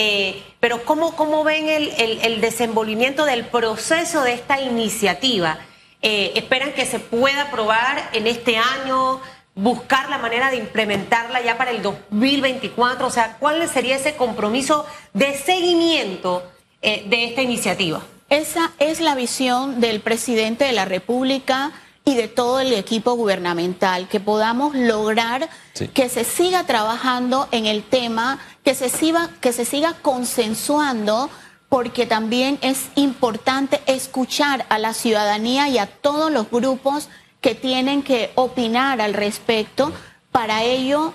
eh, 0.00 0.44
pero 0.60 0.84
¿cómo, 0.84 1.16
cómo 1.16 1.42
ven 1.42 1.68
el, 1.68 1.90
el, 1.98 2.40
desenvolvimiento 2.40 3.24
del 3.24 3.44
proceso 3.46 4.22
de 4.22 4.34
esta 4.34 4.60
iniciativa? 4.60 5.58
Eh, 6.02 6.34
¿Esperan 6.36 6.72
que 6.72 6.86
se 6.86 7.00
pueda 7.00 7.42
aprobar 7.42 8.08
en 8.12 8.28
este 8.28 8.56
año? 8.58 9.20
buscar 9.56 10.08
la 10.08 10.18
manera 10.18 10.52
de 10.52 10.56
implementarla 10.58 11.42
ya 11.42 11.58
para 11.58 11.72
el 11.72 11.82
2024? 11.82 13.08
O 13.08 13.10
sea, 13.10 13.38
¿cuál 13.40 13.68
sería 13.68 13.96
ese 13.96 14.14
compromiso 14.14 14.86
de 15.14 15.34
seguimiento 15.34 16.48
eh, 16.80 17.04
de 17.08 17.24
esta 17.24 17.42
iniciativa? 17.42 18.00
Esa 18.30 18.70
es 18.78 19.00
la 19.00 19.16
visión 19.16 19.80
del 19.80 19.98
presidente 20.00 20.64
de 20.64 20.74
la 20.74 20.84
República 20.84 21.72
y 22.08 22.14
de 22.14 22.26
todo 22.26 22.60
el 22.60 22.72
equipo 22.72 23.12
gubernamental, 23.12 24.08
que 24.08 24.18
podamos 24.18 24.74
lograr 24.74 25.50
que 25.92 26.08
se 26.08 26.24
siga 26.24 26.64
trabajando 26.64 27.48
en 27.50 27.66
el 27.66 27.82
tema, 27.82 28.38
que 28.64 28.74
se 28.74 28.88
siga, 28.88 29.28
que 29.42 29.52
se 29.52 29.66
siga 29.66 29.92
consensuando, 30.00 31.28
porque 31.68 32.06
también 32.06 32.58
es 32.62 32.86
importante 32.94 33.82
escuchar 33.84 34.64
a 34.70 34.78
la 34.78 34.94
ciudadanía 34.94 35.68
y 35.68 35.76
a 35.76 35.84
todos 35.84 36.32
los 36.32 36.50
grupos 36.50 37.10
que 37.42 37.54
tienen 37.54 38.02
que 38.02 38.32
opinar 38.36 39.02
al 39.02 39.12
respecto. 39.12 39.92
Para 40.32 40.62
ello, 40.62 41.12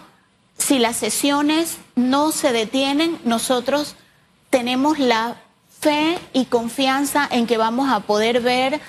si 0.59 0.77
las 0.77 0.97
sesiones 0.97 1.77
no 1.95 2.31
se 2.31 2.51
detienen, 2.51 3.19
nosotros 3.23 3.95
tenemos 4.51 4.99
la 4.99 5.37
fe 5.79 6.19
y 6.33 6.45
confianza 6.45 7.27
en 7.31 7.47
que 7.47 7.57
vamos 7.57 7.91
a 7.91 8.01
poder 8.01 8.41
ver 8.41 8.79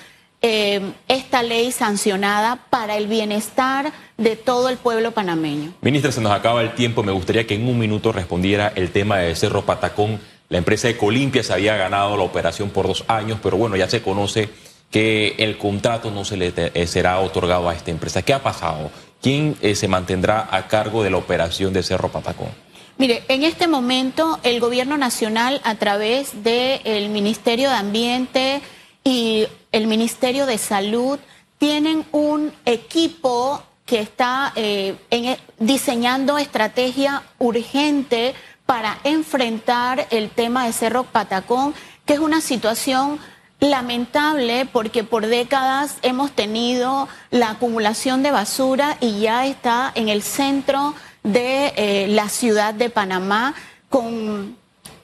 eh, 0.41 0.93
esta 1.07 1.43
ley 1.43 1.71
sancionada 1.71 2.67
para 2.69 2.97
el 2.97 3.07
bienestar 3.07 3.93
de 4.17 4.35
todo 4.35 4.69
el 4.69 4.77
pueblo 4.77 5.11
panameño. 5.11 5.73
Ministra, 5.81 6.11
se 6.11 6.21
nos 6.21 6.31
acaba 6.31 6.61
el 6.61 6.73
tiempo. 6.73 7.03
Me 7.03 7.11
gustaría 7.11 7.47
que 7.47 7.55
en 7.55 7.67
un 7.67 7.79
minuto 7.79 8.11
respondiera 8.11 8.71
el 8.75 8.91
tema 8.91 9.17
de 9.17 9.35
Cerro 9.35 9.63
Patacón. 9.65 10.19
La 10.49 10.59
empresa 10.59 10.87
de 10.87 10.97
Colimpia 10.97 11.43
se 11.43 11.53
había 11.53 11.75
ganado 11.75 12.15
la 12.15 12.23
operación 12.23 12.69
por 12.69 12.87
dos 12.87 13.03
años, 13.07 13.39
pero 13.41 13.57
bueno, 13.57 13.75
ya 13.75 13.89
se 13.89 14.01
conoce 14.01 14.49
que 14.91 15.35
el 15.39 15.57
contrato 15.57 16.11
no 16.11 16.23
se 16.23 16.37
le 16.37 16.53
eh, 16.55 16.87
será 16.87 17.19
otorgado 17.19 17.67
a 17.67 17.73
esta 17.73 17.91
empresa. 17.91 18.21
¿Qué 18.21 18.33
ha 18.33 18.43
pasado? 18.43 18.91
¿Quién 19.21 19.57
eh, 19.61 19.75
se 19.75 19.87
mantendrá 19.87 20.47
a 20.51 20.67
cargo 20.67 21.03
de 21.03 21.09
la 21.09 21.17
operación 21.17 21.73
de 21.73 21.83
Cerro 21.83 22.09
Patacón? 22.09 22.49
Mire, 22.97 23.23
en 23.27 23.43
este 23.43 23.67
momento 23.67 24.39
el 24.43 24.59
gobierno 24.59 24.97
nacional 24.97 25.59
a 25.63 25.75
través 25.75 26.43
del 26.43 27.09
Ministerio 27.09 27.69
de 27.69 27.75
Ambiente 27.75 28.61
y 29.05 29.47
el 29.71 29.85
Ministerio 29.87 30.47
de 30.47 30.57
Salud 30.57 31.19
tienen 31.59 32.05
un 32.11 32.51
equipo 32.65 33.61
que 33.85 33.99
está 33.99 34.51
eh, 34.55 34.97
e, 35.11 35.37
diseñando 35.59 36.39
estrategia 36.39 37.21
urgente 37.37 38.33
para 38.65 38.97
enfrentar 39.03 40.07
el 40.09 40.31
tema 40.31 40.65
de 40.65 40.73
Cerro 40.73 41.03
Patacón, 41.03 41.75
que 42.05 42.13
es 42.13 42.19
una 42.19 42.41
situación 42.41 43.19
lamentable 43.59 44.65
porque 44.65 45.03
por 45.03 45.27
décadas 45.27 45.97
hemos 46.01 46.31
tenido 46.31 47.07
la 47.29 47.51
acumulación 47.51 48.23
de 48.23 48.31
basura 48.31 48.97
y 49.01 49.19
ya 49.19 49.45
está 49.45 49.91
en 49.93 50.09
el 50.09 50.23
centro 50.23 50.95
de 51.21 51.73
eh, 51.75 52.07
la 52.09 52.27
ciudad 52.27 52.73
de 52.73 52.89
Panamá 52.89 53.53
con 53.89 54.57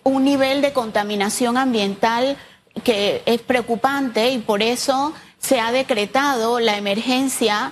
un 0.03 0.23
nivel 0.23 0.61
de 0.61 0.73
contaminación 0.73 1.55
ambiental 1.55 2.35
que 2.83 3.21
es 3.25 3.41
preocupante 3.41 4.31
y 4.31 4.39
por 4.39 4.63
eso 4.63 5.13
se 5.39 5.59
ha 5.59 5.71
decretado 5.71 6.59
la 6.59 6.77
emergencia 6.77 7.71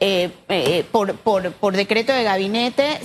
eh, 0.00 0.30
eh, 0.48 0.84
por, 0.90 1.14
por, 1.16 1.52
por, 1.52 1.74
decreto 1.76 2.12
de 2.12 2.24
gabinete, 2.24 3.00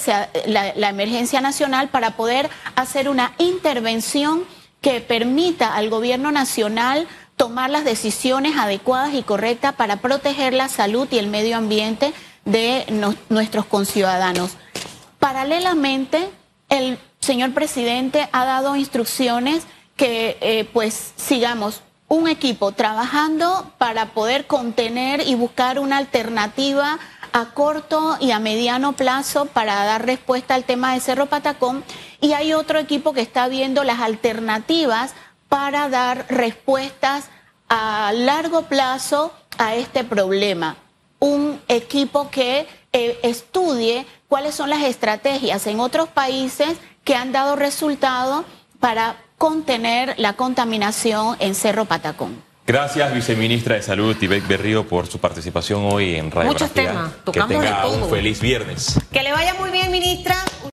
la, 0.48 0.74
la 0.76 0.90
emergencia 0.90 1.40
nacional 1.40 1.90
para 1.90 2.18
poder 2.18 2.50
hacer 2.76 3.08
una 3.08 3.34
intervención 3.38 4.44
que 4.82 5.00
permita 5.00 5.76
al 5.76 5.90
gobierno 5.90 6.32
nacional 6.32 7.08
tomar 7.38 7.70
las 7.70 7.86
decisiones 7.86 8.58
adecuadas 8.58 9.14
y 9.14 9.24
correctas 9.24 9.74
para 9.76 9.98
proteger 9.98 10.54
la 10.54 10.68
salud 10.68 11.08
y 11.12 11.20
el 11.20 11.28
medio 11.28 11.56
ambiente 11.58 12.14
de 12.44 12.86
nuestros 13.30 13.66
conciudadanos. 13.66 14.58
Paralelamente, 15.20 16.30
el 16.70 16.98
señor 17.20 17.54
presidente 17.54 18.28
ha 18.32 18.46
dado 18.46 18.76
instrucciones 18.76 19.64
que 20.00 20.38
eh, 20.40 20.64
pues 20.72 21.12
sigamos 21.18 21.82
un 22.08 22.30
equipo 22.30 22.72
trabajando 22.72 23.74
para 23.78 24.14
poder 24.14 24.48
contener 24.48 25.28
y 25.28 25.36
buscar 25.36 25.78
una 25.78 25.98
alternativa 25.98 26.98
a 27.34 27.46
corto 27.54 28.16
y 28.22 28.32
a 28.32 28.40
mediano 28.40 28.94
plazo 28.94 29.48
para 29.48 29.84
dar 29.84 30.06
respuesta 30.06 30.56
al 30.56 30.64
tema 30.64 30.94
de 30.94 31.02
Cerro 31.02 31.26
Patacón 31.26 31.84
y 32.22 32.32
hay 32.32 32.54
otro 32.54 32.80
equipo 32.80 33.12
que 33.12 33.20
está 33.20 33.50
viendo 33.50 33.84
las 33.84 34.00
alternativas 34.00 35.16
para 35.50 35.90
dar 35.90 36.26
respuestas 36.30 37.26
a 37.68 38.14
largo 38.16 38.64
plazo 38.64 39.34
a 39.58 39.76
este 39.76 40.06
problema. 40.06 40.78
Un 41.20 41.60
equipo 41.68 42.30
que 42.32 42.68
eh, 42.94 43.20
estudie 43.22 44.08
cuáles 44.30 44.56
son 44.56 44.70
las 44.70 44.84
estrategias 44.84 45.68
en 45.68 45.82
otros 45.82 46.08
países 46.08 46.78
que 47.04 47.16
han 47.16 47.34
dado 47.34 47.58
resultado 47.58 48.46
para 48.80 49.18
contener 49.40 50.14
la 50.18 50.34
contaminación 50.34 51.38
en 51.40 51.56
Cerro 51.56 51.86
Patacón. 51.86 52.44
Gracias, 52.68 53.12
viceministra 53.16 53.76
de 53.76 53.82
Salud, 53.82 54.16
Tibet 54.16 54.46
Berrío, 54.48 54.88
por 54.88 55.08
su 55.08 55.18
participación 55.18 55.86
hoy 55.92 56.18
en 56.18 56.30
Radio 56.30 56.52
Muchos 56.52 56.70
temas, 56.70 57.14
que 57.34 57.42
tenga 57.42 57.88
un 57.88 58.08
feliz 58.12 58.40
viernes. 58.42 59.00
Que 59.12 59.24
le 59.24 59.32
vaya 59.32 59.56
muy 59.56 59.72
bien, 59.72 59.90
ministra. 59.90 60.36